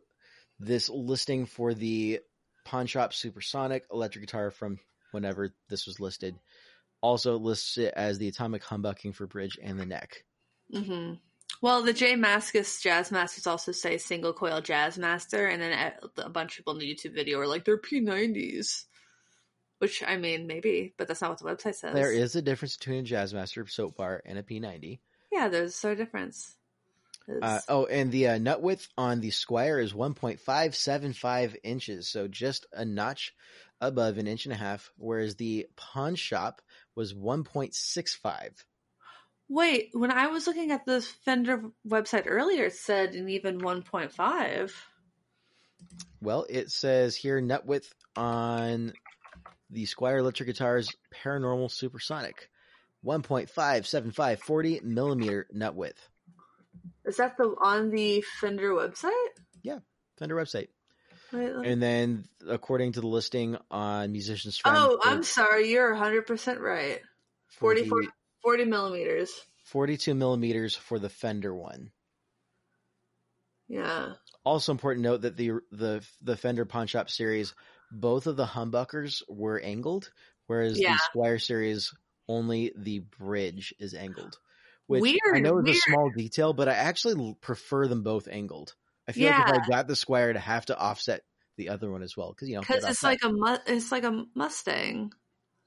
[0.58, 2.20] this listing for the
[2.64, 4.78] Pawn Shop Supersonic electric guitar from
[5.12, 6.36] whenever this was listed.
[7.00, 10.24] Also lists it as the atomic humbucking for bridge and the neck.
[10.74, 11.14] Mm-hmm.
[11.62, 16.28] Well, the J Mascis Jazz Masters also say single coil Jazz Master, and then a
[16.28, 18.84] bunch of people in the YouTube video are like, they're P90s.
[19.78, 21.94] Which, I mean, maybe, but that's not what the website says.
[21.94, 25.00] There is a difference between a Jazzmaster soap bar and a P90.
[25.30, 26.56] Yeah, there's a difference.
[27.42, 32.66] Uh, oh, and the uh, nut width on the Squier is 1.575 inches, so just
[32.72, 33.34] a notch
[33.80, 36.62] above an inch and a half, whereas the Pawn Shop
[36.94, 38.64] was 1.65.
[39.48, 44.72] Wait, when I was looking at the Fender website earlier, it said an even 1.5.
[46.20, 48.92] Well, it says here nut width on
[49.70, 52.48] the Squier electric guitars Paranormal Supersonic,
[53.04, 56.08] 1.575 40 millimeter nut width.
[57.04, 59.10] Is that the on the Fender website?
[59.62, 59.78] Yeah,
[60.18, 60.68] Fender website.
[61.32, 66.26] Wait, and then, according to the listing on Musician's Friend, oh, I'm sorry, you're 100
[66.26, 67.00] percent right.
[67.48, 68.08] 40, 40,
[68.42, 69.32] 40 millimeters.
[69.64, 71.90] 42 millimeters for the Fender one.
[73.68, 74.12] Yeah.
[74.44, 77.54] Also important note that the the the Fender Pawn Shop series
[77.90, 80.10] both of the humbuckers were angled,
[80.46, 80.96] whereas yeah.
[81.14, 81.92] the Squier series
[82.28, 84.38] only the bridge is angled.
[84.86, 88.74] Which weird, I know is a small detail, but I actually prefer them both angled.
[89.08, 89.38] I feel yeah.
[89.38, 91.22] like if I got the Squier, to have to offset
[91.56, 94.04] the other one as well, because you know, because it's like a mu- it's like
[94.04, 95.12] a Mustang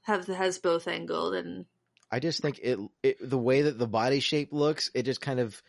[0.02, 1.66] have has both angled, and
[2.10, 5.40] I just think it, it the way that the body shape looks, it just kind
[5.40, 5.60] of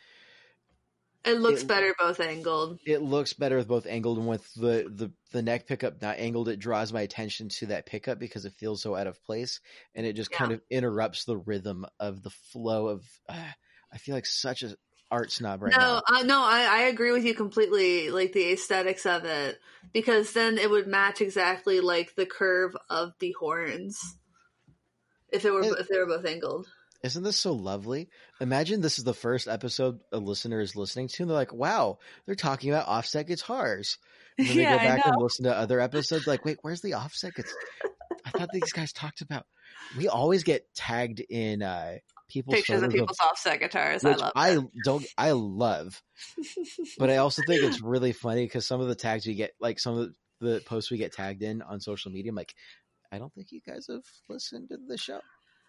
[1.24, 2.80] it looks it, better both angled.
[2.86, 6.50] It looks better with both angled and with the, the the neck pickup not angled.
[6.50, 9.60] It draws my attention to that pickup because it feels so out of place,
[9.96, 10.38] and it just yeah.
[10.38, 13.06] kind of interrupts the rhythm of the flow of.
[13.30, 13.36] Uh,
[13.94, 14.76] I feel like such a
[15.12, 16.02] art snob right no, now.
[16.08, 18.10] Uh, no, I, I agree with you completely.
[18.10, 19.60] Like the aesthetics of it,
[19.94, 24.18] because then it would match exactly like the curve of the horns
[25.32, 26.68] if it were it, if they were both angled.
[27.04, 28.10] Isn't this so lovely?
[28.40, 31.98] Imagine this is the first episode a listener is listening to, and they're like, "Wow,
[32.26, 33.98] they're talking about offset guitars."
[34.38, 36.94] And then yeah, they go back and listen to other episodes, like, "Wait, where's the
[36.94, 37.54] offset guitar?"
[38.24, 39.46] I thought these guys talked about.
[39.98, 41.98] We always get tagged in uh,
[42.30, 44.06] people's pictures of people's of, offset guitars.
[44.06, 44.32] I love.
[44.36, 45.06] I don't.
[45.18, 46.02] I love,
[47.00, 49.80] but I also think it's really funny because some of the tags we get, like
[49.80, 52.54] some of the, the posts we get tagged in on social media, I'm like,
[53.12, 55.20] I don't think you guys have listened to the show.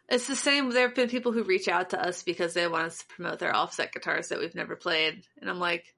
[0.08, 0.70] It's the same.
[0.70, 3.38] There have been people who reach out to us because they want us to promote
[3.38, 5.94] their offset guitars that we've never played, and I'm like,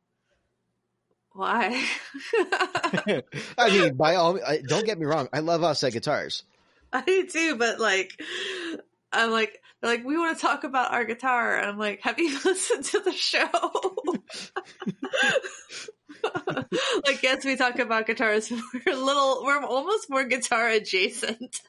[1.35, 1.85] why?
[3.59, 4.39] I mean, by all,
[4.69, 5.29] don't get me wrong.
[5.33, 6.45] I love offset guitars.
[6.93, 8.13] I do too, but like,
[9.13, 12.21] I'm like, they're like, we want to talk about our guitar, and I'm like, have
[12.21, 13.49] you listened to the show?
[17.05, 18.51] like, yes, we talk about guitars.
[18.51, 21.61] We're a little, we're almost more guitar adjacent.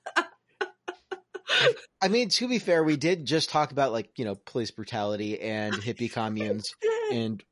[2.02, 5.40] I mean, to be fair, we did just talk about like you know police brutality
[5.40, 6.74] and hippie communes
[7.12, 7.44] and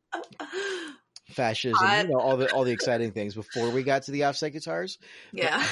[1.29, 4.53] fascism, you know all the all the exciting things before we got to the offset
[4.53, 4.97] guitars.
[5.31, 5.65] Yeah,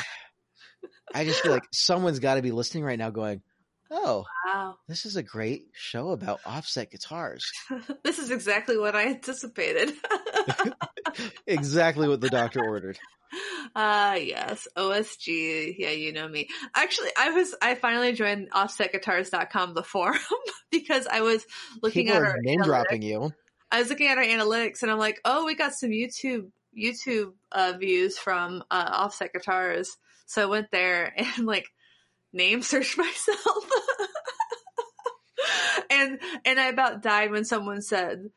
[0.81, 3.41] but I just feel like someone's got to be listening right now, going,
[3.89, 7.45] "Oh, wow, this is a great show about offset guitars."
[8.03, 9.93] this is exactly what I anticipated.
[11.47, 12.97] exactly what the doctor ordered.
[13.73, 14.67] Ah, uh, yes.
[14.75, 15.75] OSG.
[15.77, 16.49] Yeah, you know me.
[16.75, 20.19] Actually, I was, I finally joined offsetguitars.com, the forum,
[20.71, 21.45] because I was
[21.81, 23.31] looking People at our name dropping you.
[23.71, 27.31] I was looking at our analytics and I'm like, oh, we got some YouTube, YouTube,
[27.53, 29.95] uh, views from, uh, offset guitars.
[30.25, 31.67] So I went there and like,
[32.33, 33.69] name searched myself.
[35.89, 38.29] and and I about died when someone said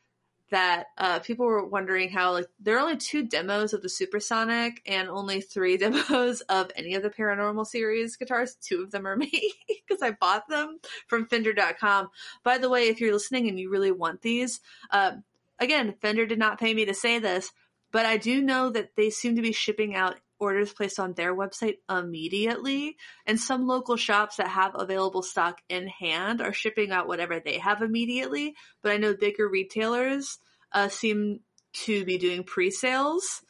[0.55, 4.81] that uh, people were wondering how like there are only two demos of the Supersonic
[4.85, 8.55] and only three demos of any of the Paranormal series guitars.
[8.61, 12.07] Two of them are me because I bought them from Fender.com.
[12.45, 15.17] By the way, if you're listening and you really want these, uh,
[15.59, 17.51] again, Fender did not pay me to say this,
[17.91, 21.35] but I do know that they seem to be shipping out orders placed on their
[21.35, 22.97] website immediately.
[23.25, 27.59] And some local shops that have available stock in hand are shipping out whatever they
[27.59, 28.55] have immediately.
[28.81, 30.37] But I know bigger retailers
[30.71, 31.39] uh, seem
[31.85, 33.41] to be doing pre sales.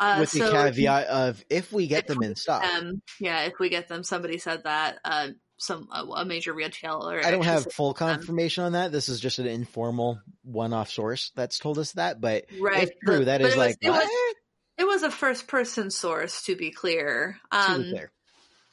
[0.00, 2.62] Uh, With the caveat of if we get them in stock.
[2.62, 4.98] Them, yeah, if we get them, somebody said that.
[5.04, 5.28] Uh,
[5.58, 7.20] some a major retailer.
[7.24, 8.66] I don't have full confirmation them.
[8.66, 8.92] on that.
[8.92, 12.84] This is just an informal one-off source that's told us that, but right.
[12.84, 14.08] if true, that but is like was,
[14.78, 17.38] it was a first person source, to be clear.
[17.50, 18.12] Um, to be clear.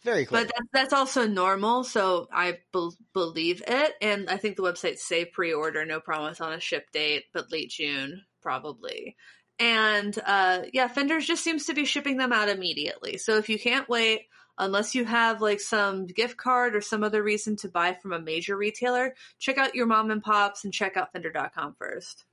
[0.03, 0.41] Very clear.
[0.41, 3.93] But that, that's also normal, so I be- believe it.
[4.01, 7.51] And I think the website say pre order, no promise on a ship date, but
[7.51, 9.15] late June, probably.
[9.57, 13.17] And uh, yeah, Fenders just seems to be shipping them out immediately.
[13.17, 14.27] So if you can't wait,
[14.59, 18.19] unless you have like some gift card or some other reason to buy from a
[18.19, 22.25] major retailer, check out your mom and pops and check out Fender.com first.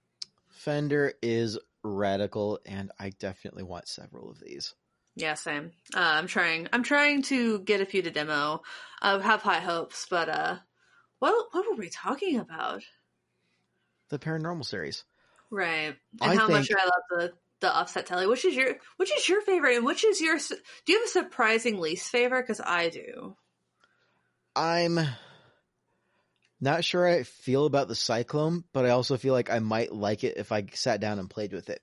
[0.50, 4.74] Fender is radical, and I definitely want several of these.
[5.14, 5.72] Yeah, same.
[5.94, 6.68] Uh, I'm trying.
[6.72, 8.62] I'm trying to get a few to demo.
[9.00, 10.56] I have high hopes, but uh,
[11.18, 12.82] what what were we talking about?
[14.08, 15.04] The paranormal series,
[15.50, 15.94] right?
[16.20, 16.58] And I how think...
[16.58, 18.26] much I love the the offset telly.
[18.26, 20.38] Which is your which is your favorite, and which is your?
[20.38, 22.42] Do you have a surprising least favorite?
[22.42, 23.36] Because I do.
[24.56, 24.98] I'm
[26.62, 30.22] not sure I feel about the Cyclone, but I also feel like I might like
[30.22, 31.82] it if I sat down and played with it.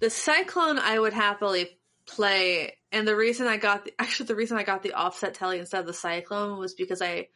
[0.00, 4.58] The Cyclone, I would happily play, and the reason I got the, actually the reason
[4.58, 7.28] I got the offset telly instead of the Cyclone was because I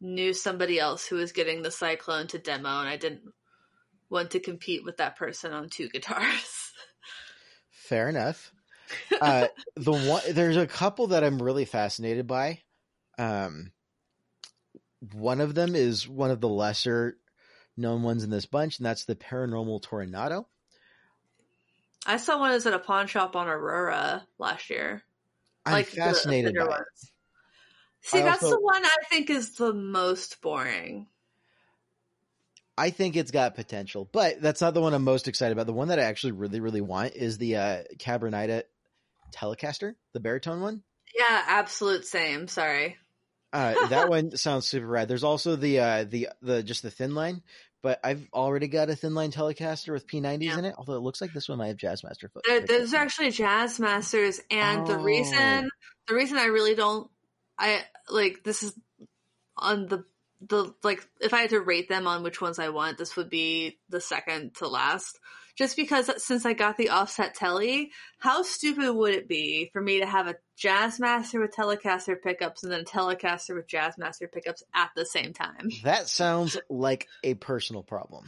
[0.00, 3.22] knew somebody else who was getting the Cyclone to demo, and I didn't
[4.10, 6.72] want to compete with that person on two guitars.
[7.70, 8.52] Fair enough.
[9.22, 12.60] Uh, the one there's a couple that I'm really fascinated by.
[13.16, 13.72] Um,
[15.10, 17.16] one of them is one of the lesser
[17.76, 20.46] known ones in this bunch, and that's the Paranormal Toronado.
[22.06, 25.02] I saw one is at a pawn shop on Aurora last year.
[25.64, 27.10] I'm like fascinated the, by it.
[28.02, 31.06] See, I that's also, the one I think is the most boring.
[32.76, 35.66] I think it's got potential, but that's not the one I'm most excited about.
[35.66, 40.82] The one that I actually really, really want is the uh, Telecaster, the baritone one.
[41.16, 42.48] Yeah, absolute same.
[42.48, 42.96] Sorry.
[43.52, 45.08] Uh, that one sounds super rad.
[45.08, 47.42] There's also the uh, the the just the thin line,
[47.82, 50.58] but I've already got a thin line Telecaster with P90s yeah.
[50.58, 50.74] in it.
[50.78, 52.66] Although it looks like this one might have Jazzmaster foot.
[52.66, 54.84] Those are actually Jazzmasters, and oh.
[54.86, 55.68] the reason
[56.08, 57.10] the reason I really don't
[57.58, 58.72] I like this is
[59.56, 60.04] on the
[60.48, 63.30] the like if I had to rate them on which ones I want, this would
[63.30, 65.18] be the second to last
[65.56, 70.00] just because since I got the offset telly, how stupid would it be for me
[70.00, 74.90] to have a Jazzmaster with Telecaster pickups and then a Telecaster with Jazzmaster pickups at
[74.96, 75.70] the same time?
[75.82, 78.24] That sounds like a personal problem.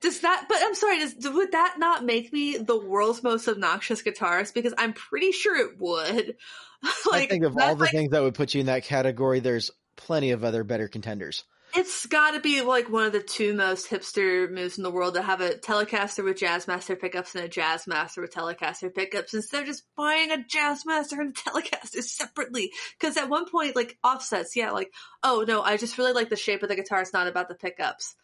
[0.00, 0.46] does that?
[0.48, 0.98] But I'm sorry.
[0.98, 4.54] Does would that not make me the world's most obnoxious guitarist?
[4.54, 6.36] Because I'm pretty sure it would.
[7.10, 9.40] like, I think of all the like, things that would put you in that category,
[9.40, 11.44] there's plenty of other better contenders.
[11.76, 15.14] It's got to be like one of the two most hipster moves in the world
[15.14, 19.66] to have a Telecaster with Jazzmaster pickups and a Jazzmaster with Telecaster pickups instead of
[19.66, 22.70] just buying a Jazzmaster and a Telecaster separately.
[22.98, 24.92] Because at one point, like offsets, yeah, like
[25.24, 27.00] oh no, I just really like the shape of the guitar.
[27.00, 28.14] It's not about the pickups.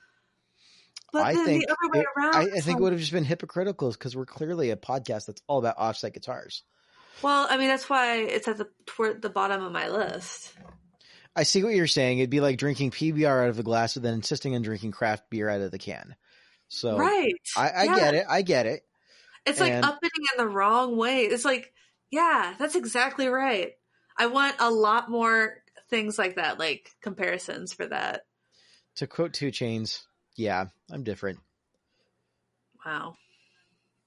[1.12, 3.01] But I think the other way it, around, I, I think it um would have
[3.01, 6.62] just been hypocritical because we're clearly a podcast that's all about offset guitars.
[7.20, 10.55] Well, I mean that's why it's at the toward the bottom of my list.
[11.37, 12.18] I see what you're saying.
[12.18, 15.31] It'd be like drinking PBR out of a glass but then insisting on drinking craft
[15.31, 16.16] beer out of the can.
[16.68, 17.97] So right, I, I yeah.
[17.97, 18.26] get it.
[18.28, 18.83] I get it.
[19.47, 19.83] It's and...
[19.83, 21.22] like upping in the wrong way.
[21.22, 21.72] It's like,
[22.11, 23.72] yeah, that's exactly right.
[24.18, 28.22] I want a lot more things like that, like comparisons for that.
[28.97, 30.03] To quote 2 Chainz,
[30.37, 31.39] yeah, I'm different.
[32.85, 33.16] Wow.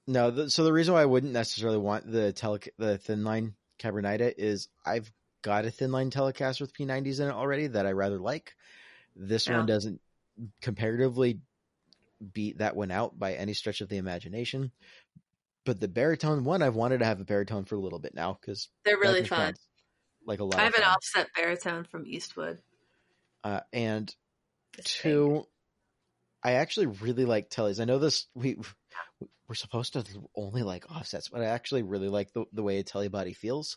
[0.06, 3.54] No, the, so the reason why I wouldn't necessarily want the tele the thin line
[3.78, 5.10] Cabronita is I've
[5.44, 8.56] got a thin line Telecaster with P90s in it already that I rather like.
[9.14, 9.58] This yeah.
[9.58, 10.00] one doesn't
[10.60, 11.38] comparatively
[12.32, 14.72] beat that one out by any stretch of the imagination.
[15.64, 18.36] But the baritone one, I've wanted to have a baritone for a little bit now
[18.40, 19.54] because they're really fun.
[20.26, 20.56] Like a lot.
[20.56, 22.58] I have an offset baritone from Eastwood.
[23.44, 24.14] Uh, and
[24.84, 25.46] two,
[26.42, 27.78] I actually really like Telly's.
[27.78, 28.56] I know this we
[29.46, 32.82] we're supposed to only like offsets, but I actually really like the the way a
[32.82, 33.76] telly body feels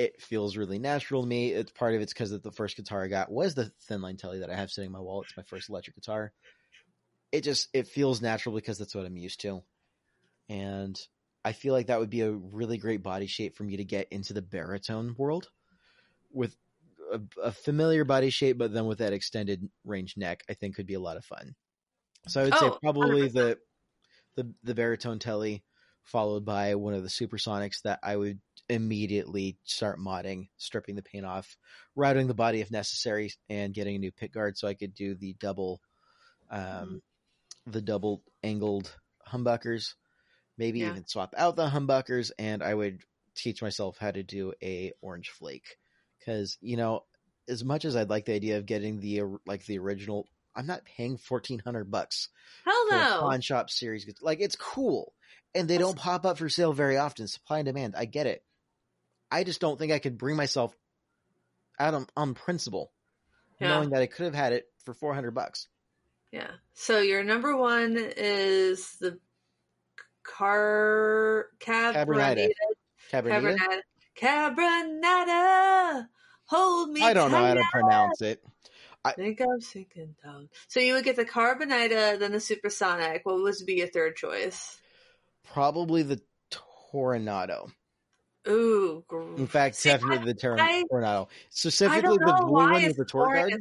[0.00, 1.50] It feels really natural to me.
[1.52, 4.38] It's part of it's because the first guitar I got was the thin line telly
[4.38, 5.20] that I have sitting in my wall.
[5.20, 6.32] It's my first electric guitar.
[7.32, 9.62] It just it feels natural because that's what I'm used to,
[10.48, 10.98] and
[11.44, 14.08] I feel like that would be a really great body shape for me to get
[14.10, 15.48] into the baritone world
[16.32, 16.56] with
[17.12, 20.42] a, a familiar body shape, but then with that extended range neck.
[20.48, 21.54] I think could be a lot of fun.
[22.26, 23.34] So I would oh, say probably 100%.
[23.34, 23.58] the
[24.36, 25.64] the the baritone telly
[26.02, 28.40] followed by one of the supersonics that I would
[28.70, 31.56] immediately start modding, stripping the paint off,
[31.96, 35.14] routing the body if necessary, and getting a new pick guard so I could do
[35.14, 35.80] the double,
[36.50, 37.70] um, mm-hmm.
[37.70, 38.94] the double angled
[39.28, 39.94] humbuckers.
[40.56, 40.90] Maybe yeah.
[40.90, 43.00] even swap out the humbuckers, and I would
[43.34, 45.76] teach myself how to do a orange flake
[46.18, 47.04] because you know,
[47.48, 50.84] as much as I'd like the idea of getting the like the original, I'm not
[50.84, 52.28] paying fourteen hundred bucks.
[52.64, 53.18] Hell no!
[53.20, 55.14] Pawn shop series, like it's cool
[55.54, 57.26] and they don't pop up for sale very often.
[57.26, 57.94] Supply and demand.
[57.96, 58.44] I get it.
[59.30, 60.74] I just don't think I could bring myself
[61.78, 62.92] out on, on principle,
[63.60, 63.68] yeah.
[63.68, 65.68] knowing that I could have had it for four hundred bucks.
[66.32, 66.50] Yeah.
[66.74, 69.18] So your number one is the
[70.22, 72.50] car Cabronada.
[73.12, 73.80] Cabronada.
[74.20, 76.06] Cabronada.
[76.46, 77.02] Hold me.
[77.02, 78.42] I don't know how to pronounce it.
[79.04, 80.50] I think I'm sinking down.
[80.68, 83.24] So you would get the Carbonita, then the Supersonic.
[83.24, 84.80] What would be your third choice?
[85.52, 86.20] probably the
[86.92, 87.70] Toronado.
[88.48, 89.04] Ooh,
[89.36, 91.28] in fact, See, definitely I, the ter- I, Toronado.
[91.50, 93.52] Specifically, the blue one with the tort guard.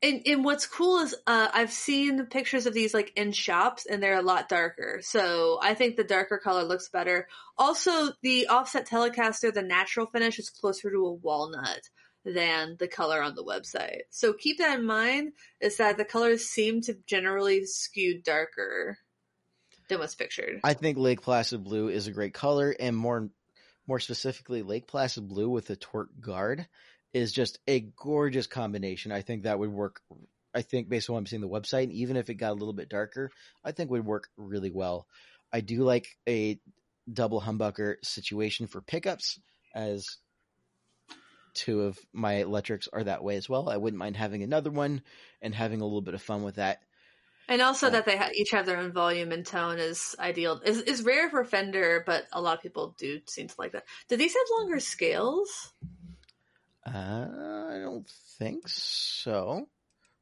[0.00, 4.02] And, and what's cool is uh, I've seen pictures of these like in shops, and
[4.02, 5.00] they're a lot darker.
[5.02, 7.26] So I think the darker color looks better.
[7.56, 11.80] Also, the offset Telecaster, the natural finish is closer to a walnut
[12.24, 14.02] than the color on the website.
[14.10, 15.32] So keep that in mind.
[15.60, 18.98] Is that the colors seem to generally skew darker
[19.88, 20.60] than what's pictured.
[20.62, 23.30] I think Lake Placid blue is a great color, and more
[23.88, 26.68] more specifically, Lake Placid blue with the tort guard
[27.14, 29.10] is just a gorgeous combination.
[29.10, 30.02] I think that would work.
[30.54, 32.74] I think based on what I'm seeing the website, even if it got a little
[32.74, 33.30] bit darker,
[33.64, 35.06] I think would work really well.
[35.52, 36.60] I do like a
[37.10, 39.40] double humbucker situation for pickups,
[39.74, 40.18] as
[41.54, 43.68] two of my electrics are that way as well.
[43.68, 45.02] I wouldn't mind having another one
[45.40, 46.82] and having a little bit of fun with that.
[47.48, 50.60] And also that they ha- each have their own volume and tone is ideal.
[50.64, 53.84] Is is rare for Fender, but a lot of people do seem to like that.
[54.08, 55.72] Do these have longer scales?
[56.86, 57.26] Uh,
[57.70, 58.06] I don't
[58.38, 59.66] think so.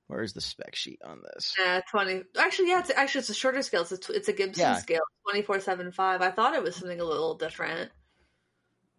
[0.07, 1.55] Where's the spec sheet on this?
[1.59, 2.23] Yeah, twenty.
[2.39, 3.83] Actually, yeah, it's actually it's a shorter scale.
[3.83, 4.77] It's a, it's a Gibson yeah.
[4.77, 6.23] scale, twenty four seven five.
[6.23, 7.91] I thought it was something a little different.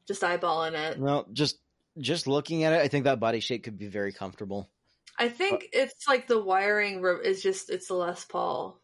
[0.05, 0.99] Just eyeballing it.
[0.99, 1.59] Well, just
[1.97, 4.69] just looking at it, I think that body shape could be very comfortable.
[5.17, 8.79] I think uh, it's like the wiring is just it's a Les Paul.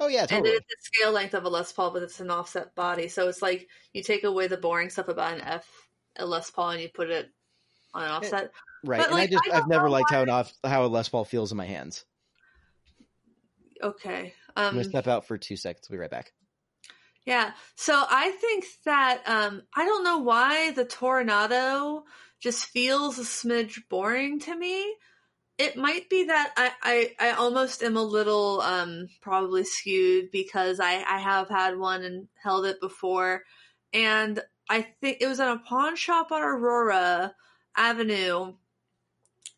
[0.00, 0.50] Oh yeah, totally.
[0.50, 3.08] And it's the scale length of a Les Paul, but it's an offset body.
[3.08, 5.66] So it's like you take away the boring stuff about an F,
[6.16, 7.30] a Les Paul, and you put it
[7.92, 8.50] on an eh, offset.
[8.84, 8.98] Right.
[8.98, 11.08] But and like, I just I have never liked how an off how a Les
[11.08, 12.04] Paul feels in my hands.
[13.82, 14.34] Okay.
[14.56, 15.88] Um, I'm gonna step out for two seconds.
[15.88, 16.32] We'll be right back.
[17.24, 17.52] Yeah.
[17.76, 22.02] So I think that um, I don't know why the Toronado
[22.40, 24.94] just feels a smidge boring to me
[25.58, 26.72] it might be that I,
[27.20, 32.02] I, I almost am a little um, probably skewed because I, I have had one
[32.02, 33.42] and held it before.
[33.92, 37.34] And I think it was in a pawn shop on Aurora
[37.76, 38.54] Avenue.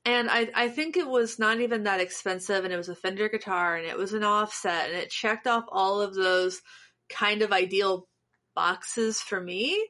[0.05, 3.29] And I, I think it was not even that expensive and it was a Fender
[3.29, 6.61] guitar and it was an offset and it checked off all of those
[7.09, 8.07] kind of ideal
[8.55, 9.89] boxes for me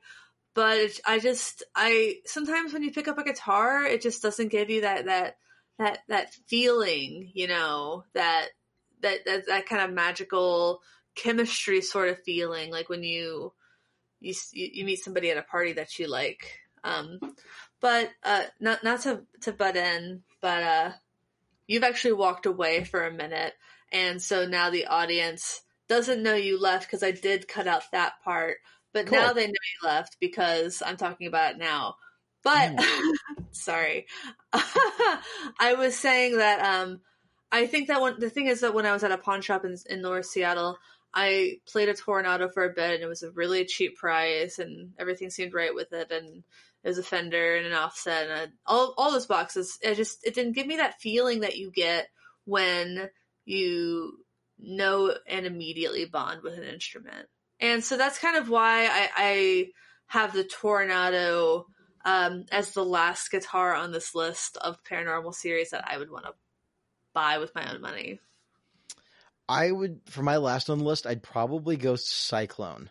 [0.57, 4.71] but I just I sometimes when you pick up a guitar, it just doesn't give
[4.71, 5.37] you that that
[5.79, 8.49] that that feeling, you know, that
[9.03, 10.81] that that, that kind of magical
[11.15, 13.53] chemistry sort of feeling, like when you
[14.21, 16.61] you you meet somebody at a party that you like.
[16.85, 17.19] Um,
[17.81, 20.93] but uh, not not to to butt in, but uh,
[21.67, 23.55] you've actually walked away for a minute,
[23.93, 28.15] and so now the audience doesn't know you left because I did cut out that
[28.25, 28.59] part.
[28.93, 29.19] But cool.
[29.19, 31.97] now they know you left because I'm talking about it now.
[32.47, 33.15] But mm.
[33.51, 34.07] sorry,
[34.53, 37.01] I was saying that um,
[37.51, 38.21] I think that one.
[38.21, 40.79] The thing is that when I was at a pawn shop in, in North Seattle,
[41.13, 44.93] I played a Toronado for a bit, and it was a really cheap price, and
[44.97, 46.45] everything seemed right with it, and
[46.85, 49.77] it was a Fender and an offset, and a, all all those boxes.
[49.83, 52.07] It just it didn't give me that feeling that you get
[52.45, 53.11] when
[53.45, 54.19] you
[54.61, 57.27] know and immediately bond with an instrument.
[57.59, 59.67] And so that's kind of why I, I
[60.07, 61.65] have the Toronado
[62.07, 66.25] um, as the last guitar on this list of paranormal series that I would want
[66.25, 66.33] to
[67.13, 68.21] buy with my own money.
[69.49, 72.91] I would, for my last on the list, I'd probably go Cyclone.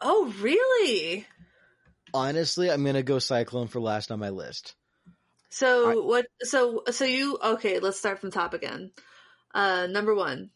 [0.00, 1.26] Oh, really?
[2.12, 4.74] Honestly, I'm gonna go Cyclone for last on my list.
[5.50, 6.26] So I, what?
[6.42, 7.78] So so you okay?
[7.78, 8.92] Let's start from top again.
[9.54, 10.50] Uh, number one,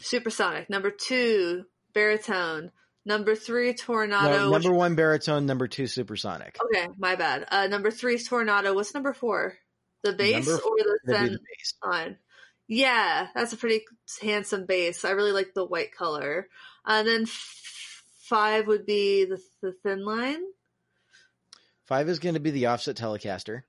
[0.00, 0.68] Supersonic.
[0.68, 2.72] Number two, Baritone.
[3.06, 4.30] Number three, Tornado.
[4.30, 4.76] No, number which...
[4.76, 5.46] one, Baritone.
[5.46, 6.58] Number two, Supersonic.
[6.60, 7.46] Okay, my bad.
[7.48, 8.74] Uh, number three, Tornado.
[8.74, 9.54] What's number four?
[10.02, 11.38] The bass number or the thin
[11.84, 12.16] line?
[12.66, 13.84] Yeah, that's a pretty
[14.20, 15.04] handsome bass.
[15.04, 16.48] I really like the white color.
[16.84, 20.42] And then f- five would be the, the thin line.
[21.84, 23.62] Five is going to be the offset Telecaster.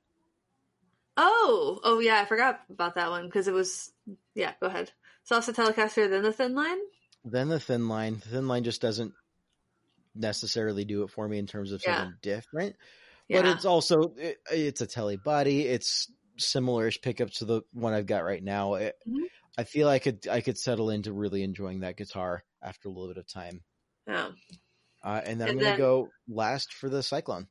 [1.16, 3.92] Oh, oh yeah, I forgot about that one because it was
[4.34, 4.54] yeah.
[4.60, 4.92] Go ahead.
[5.26, 6.80] So offset Telecaster, then the thin line.
[7.24, 8.16] Then the thin line.
[8.24, 9.14] The thin line just doesn't
[10.18, 12.36] necessarily do it for me in terms of something yeah.
[12.36, 12.76] different.
[13.28, 13.42] Yeah.
[13.42, 15.62] But it's also it, it's a tele body.
[15.62, 18.76] It's similar-ish pickups to the one I've got right now.
[18.76, 19.24] It, mm-hmm.
[19.58, 23.08] I feel I could I could settle into really enjoying that guitar after a little
[23.08, 23.62] bit of time.
[24.08, 24.30] Yeah.
[25.04, 27.48] Uh, and then and I'm gonna go last for the Cyclone.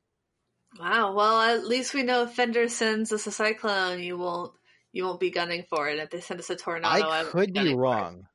[0.79, 1.13] Wow.
[1.13, 4.53] Well, at least we know if Fender sends us a Cyclone, you won't
[4.91, 5.99] you won't be gunning for it.
[5.99, 8.27] If they send us a Tornado, I, I could be wrong.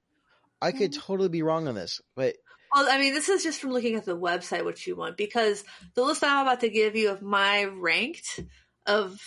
[0.60, 1.00] I could mm-hmm.
[1.00, 2.36] totally be wrong on this, but
[2.74, 5.64] well, I mean, this is just from looking at the website what you want because
[5.94, 8.40] the list I'm about to give you of my ranked
[8.86, 9.20] of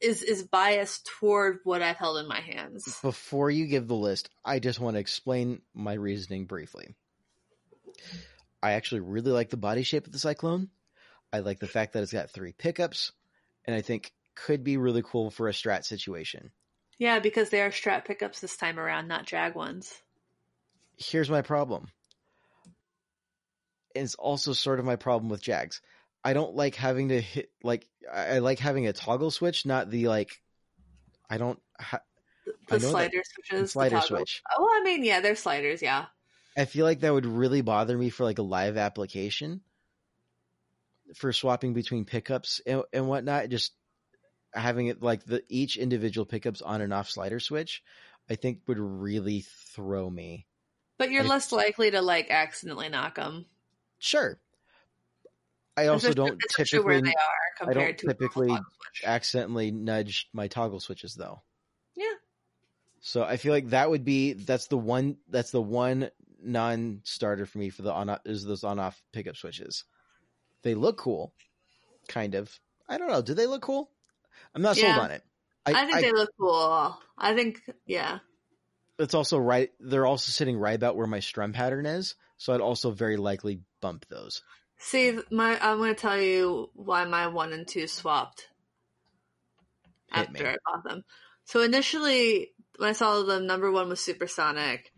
[0.00, 2.98] is is biased toward what I've held in my hands.
[3.02, 6.94] Before you give the list, I just want to explain my reasoning briefly.
[8.62, 10.68] I actually really like the body shape of the Cyclone.
[11.32, 13.12] I like the fact that it's got three pickups,
[13.64, 16.50] and I think could be really cool for a strat situation.
[16.98, 20.02] Yeah, because they are strat pickups this time around, not Jag ones.
[20.96, 21.88] Here's my problem.
[23.94, 25.80] It's also sort of my problem with jags.
[26.22, 30.08] I don't like having to hit like I like having a toggle switch, not the
[30.08, 30.40] like.
[31.28, 31.58] I don't.
[31.78, 32.02] Ha-
[32.68, 33.72] the I slider switches.
[33.72, 34.42] Slider switch.
[34.56, 35.82] Oh, I mean, yeah, they're sliders.
[35.82, 36.06] Yeah.
[36.56, 39.60] I feel like that would really bother me for like a live application.
[41.14, 43.72] For swapping between pickups and, and whatnot, just
[44.52, 47.82] having it like the each individual pickups on and off slider switch,
[48.28, 49.44] I think would really
[49.74, 50.46] throw me.
[50.98, 53.46] But you're less likely to like accidentally knock them.
[54.00, 54.40] Sure,
[55.76, 58.56] I also don't typically where they are I don't typically
[59.04, 61.42] accidentally nudge my toggle switches though.
[61.94, 62.14] Yeah.
[63.00, 66.10] So I feel like that would be that's the one that's the one
[66.42, 69.84] non-starter for me for the on is those on-off pickup switches.
[70.62, 71.32] They look cool,
[72.08, 72.50] kind of.
[72.88, 73.22] I don't know.
[73.22, 73.90] Do they look cool?
[74.54, 74.94] I'm not yeah.
[74.94, 75.22] sold on it.
[75.66, 76.98] I, I think I, they look cool.
[77.16, 78.18] I think yeah.
[78.98, 79.70] It's also right.
[79.80, 83.60] They're also sitting right about where my strum pattern is, so I'd also very likely
[83.80, 84.42] bump those.
[84.78, 88.48] See, my I'm going to tell you why my one and two swapped
[90.12, 90.48] Hit after me.
[90.48, 91.04] I bought them.
[91.44, 94.92] So initially, when I saw them, number one was Supersonic,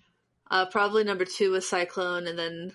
[0.50, 2.72] uh, probably number two was Cyclone, and then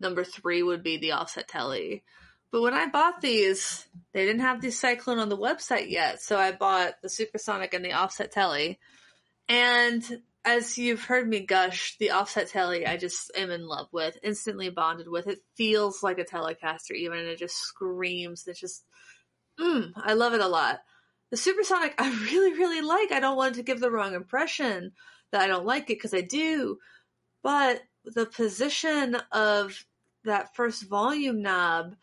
[0.00, 2.02] number three would be the Offset Telly.
[2.50, 6.36] But when I bought these, they didn't have the Cyclone on the website yet, so
[6.36, 8.78] I bought the Supersonic and the Offset Telly.
[9.48, 10.04] And
[10.44, 14.70] as you've heard me gush, the offset telly I just am in love with, instantly
[14.70, 15.28] bonded with.
[15.28, 18.46] It feels like a Telecaster even, and it just screams.
[18.46, 18.84] It's just,
[19.60, 20.80] mm, I love it a lot.
[21.30, 23.12] The Supersonic I really, really like.
[23.12, 24.92] I don't want to give the wrong impression
[25.30, 26.78] that I don't like it because I do.
[27.42, 29.84] But the position of
[30.24, 31.94] that first volume knob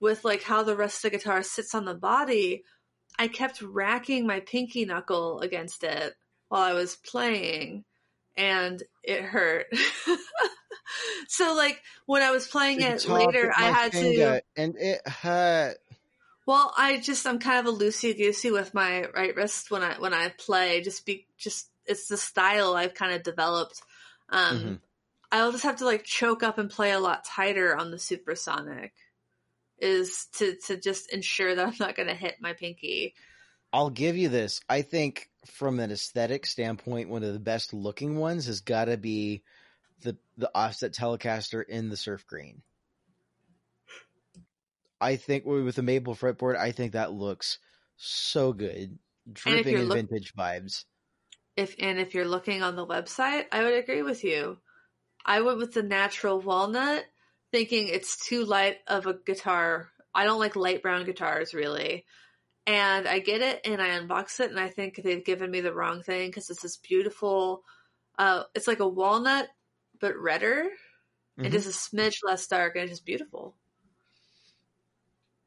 [0.00, 2.64] with like how the rest of the guitar sits on the body,
[3.18, 6.14] I kept racking my pinky knuckle against it
[6.54, 7.84] while I was playing
[8.36, 9.66] and it hurt.
[11.28, 15.78] so like when I was playing it later, I had to and it hurt.
[16.46, 19.94] Well, I just I'm kind of a loosey goosey with my right wrist when I
[19.98, 20.80] when I play.
[20.80, 23.82] Just be just it's the style I've kind of developed.
[24.28, 24.74] Um, mm-hmm.
[25.32, 28.92] I'll just have to like choke up and play a lot tighter on the supersonic,
[29.80, 33.14] is to to just ensure that I'm not going to hit my pinky.
[33.72, 34.60] I'll give you this.
[34.68, 38.96] I think from an aesthetic standpoint, one of the best looking ones has got to
[38.96, 39.42] be
[40.02, 42.62] the the offset Telecaster in the surf green.
[45.00, 47.58] I think with the maple fretboard, I think that looks
[47.96, 48.98] so good,
[49.30, 50.84] dripping in look- vintage vibes.
[51.56, 54.58] If and if you're looking on the website, I would agree with you.
[55.24, 57.04] I went with the natural walnut,
[57.52, 59.90] thinking it's too light of a guitar.
[60.14, 62.04] I don't like light brown guitars really
[62.66, 65.74] and I get it and I unbox it and I think they've given me the
[65.74, 67.62] wrong thing because it's this beautiful,
[68.18, 69.48] uh, it's like a walnut
[70.00, 71.44] but redder mm-hmm.
[71.44, 73.54] and just a smidge less dark and it's just beautiful.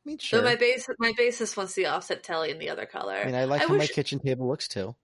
[0.05, 0.39] I mean, sure.
[0.39, 3.15] So my base, my basis wants the offset telly in the other color.
[3.15, 4.95] I mean, I like I how wish, my kitchen table looks too.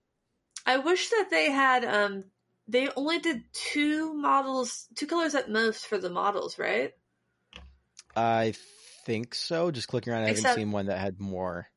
[0.64, 2.24] I wish that they had, um,
[2.66, 6.92] they only did two models, two colors at most for the models, right?
[8.16, 8.54] I
[9.04, 9.70] think so.
[9.70, 11.68] Just clicking around, I Except- haven't seen one that had more.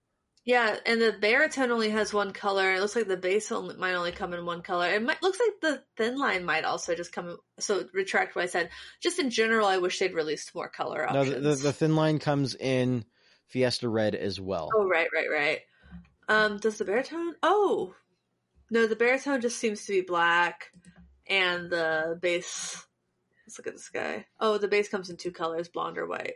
[0.48, 2.74] Yeah, and the baritone only has one color.
[2.74, 4.88] It looks like the bass only, might only come in one color.
[4.90, 7.28] It might looks like the thin line might also just come.
[7.32, 8.70] in- So retract what I said.
[9.02, 11.36] Just in general, I wish they'd released more color No, options.
[11.44, 13.04] the, the, the thin line comes in
[13.48, 14.70] Fiesta Red as well.
[14.74, 15.60] oh right, right, right.
[16.30, 17.36] Um, does the baritone?
[17.44, 17.94] Oh,
[18.72, 20.72] no, the baritone just seems to be black,
[21.30, 22.86] and the bass.
[23.46, 24.26] Let's look at this guy.
[24.40, 26.36] Oh, the bass comes in two colors, blonde or white.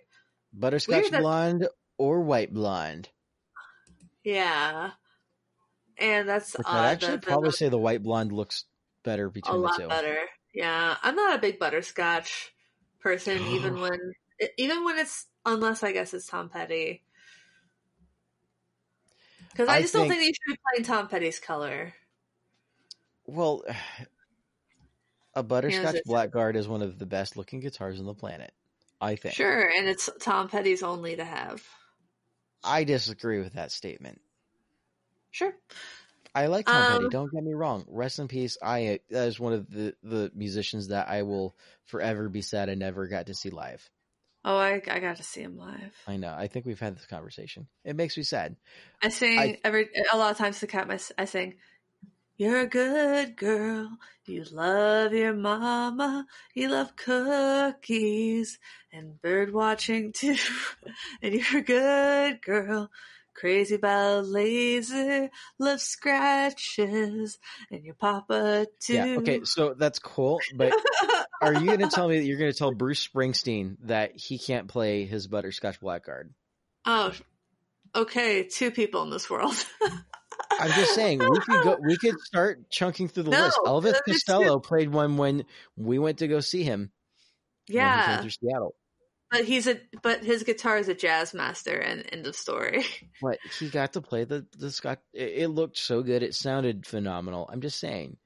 [0.54, 1.68] Butterscotch Weird that- blonde
[1.98, 3.08] or white blonde.
[4.24, 4.92] Yeah,
[5.98, 6.66] and that's odd.
[6.66, 8.66] I'd uh, actually probably say the white blonde looks
[9.04, 9.88] better a between the lot two.
[9.88, 10.18] better.
[10.54, 12.54] Yeah, I'm not a big butterscotch
[13.00, 14.00] person, even when
[14.58, 17.04] even when it's unless I guess it's Tom Petty.
[19.52, 21.94] Because I, I just don't think- think you should be playing Tom Petty's color.
[23.26, 23.64] Well,
[25.36, 28.52] a butterscotch blackguard is one of the best looking guitars on the planet.
[29.00, 29.34] I think.
[29.34, 31.64] Sure, and it's Tom Petty's only to have.
[32.64, 34.22] I disagree with that statement.
[35.32, 35.54] Sure.
[36.34, 37.04] I like Tom Petty.
[37.06, 37.86] Um, Don't get me wrong.
[37.88, 38.58] Rest in peace.
[38.62, 41.56] I that is one of the the musicians that I will
[41.86, 43.90] forever be sad I never got to see live.
[44.44, 45.94] Oh, I I got to see him live.
[46.08, 46.34] I know.
[46.36, 47.68] I think we've had this conversation.
[47.84, 48.56] It makes me sad.
[49.02, 51.56] I sing I- every a lot of times to cat my I sing.
[52.38, 53.98] You're a good girl.
[54.26, 56.26] You love your mama.
[56.54, 58.60] You love cookies
[58.92, 60.38] and bird watching too.
[61.22, 62.90] And you're a good girl.
[63.34, 65.30] Crazy about laser.
[65.60, 67.40] Love scratches.
[67.70, 68.94] And your papa too.
[68.94, 69.16] Yeah.
[69.20, 69.42] Okay.
[69.44, 70.40] So that's cool.
[70.56, 70.74] But
[71.42, 74.38] are you going to tell me that you're going to tell Bruce Springsteen that he
[74.38, 76.34] can't play his butterscotch blackguard?
[76.86, 77.14] oh,
[77.96, 78.44] okay.
[78.44, 79.56] Two people in this world.
[80.62, 81.78] I'm just saying we could go.
[81.82, 83.60] We could start chunking through the No, list.
[83.66, 86.92] Elvis Costello played one when we went to go see him.
[87.68, 88.22] when he came yeah.
[88.22, 88.76] through Seattle.
[89.32, 92.84] But he's a but his guitar is a jazz master and end of story.
[93.22, 95.00] But he got to play the the Scott.
[95.14, 96.22] It, it looked so good.
[96.24, 97.50] It sounded phenomenal.
[97.52, 98.18] I'm just saying.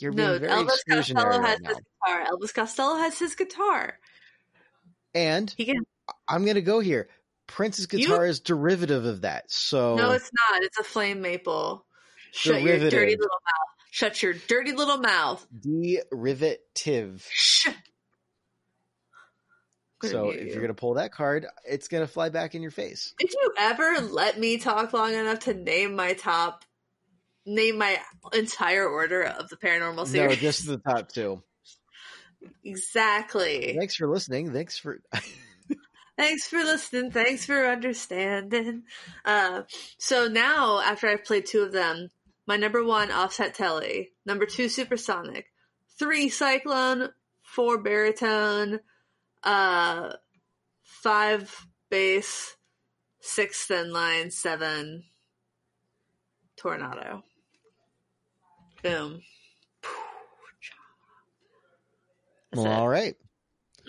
[0.00, 1.68] You're being no, very Elvis exclusionary Costello right has now.
[1.68, 2.24] his guitar.
[2.32, 3.98] Elvis Costello has his guitar.
[5.14, 5.84] And He can
[6.28, 7.08] I'm gonna go here.
[7.50, 9.50] Prince's You- guitar is derivative of that.
[9.50, 10.62] So No, it's not.
[10.62, 11.84] It's a flame maple.
[12.32, 13.76] Shut your dirty little mouth.
[13.90, 15.44] Shut your dirty little mouth.
[15.60, 17.26] derivative.
[17.30, 17.68] Shh.
[20.02, 20.52] So if you.
[20.52, 23.14] you're gonna pull that card, it's gonna fly back in your face.
[23.18, 26.64] Did you ever let me talk long enough to name my top
[27.44, 27.98] name my
[28.32, 30.36] entire order of the paranormal series?
[30.36, 31.42] No, just the top two.
[32.64, 33.74] exactly.
[33.78, 34.52] Thanks for listening.
[34.52, 35.02] Thanks for
[36.20, 37.10] Thanks for listening.
[37.10, 38.82] Thanks for understanding.
[39.24, 39.62] Uh,
[39.96, 42.10] so now, after I've played two of them,
[42.46, 45.46] my number one offset telly, number two supersonic,
[45.98, 47.08] three cyclone,
[47.40, 48.80] four baritone,
[49.44, 50.12] uh,
[50.82, 52.54] five bass,
[53.22, 55.04] six thin line, seven
[56.58, 57.24] tornado.
[58.82, 59.22] Boom.
[62.52, 62.74] That's well, it.
[62.74, 63.16] all right.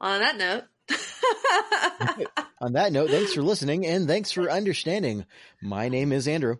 [0.00, 0.64] On that note.
[2.60, 5.24] On that note, thanks for listening and thanks for understanding.
[5.60, 6.56] My name is Andrew.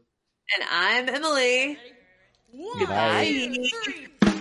[0.58, 1.78] and I'm Emily.
[2.52, 3.24] One, Goodbye.
[3.54, 4.31] two, three.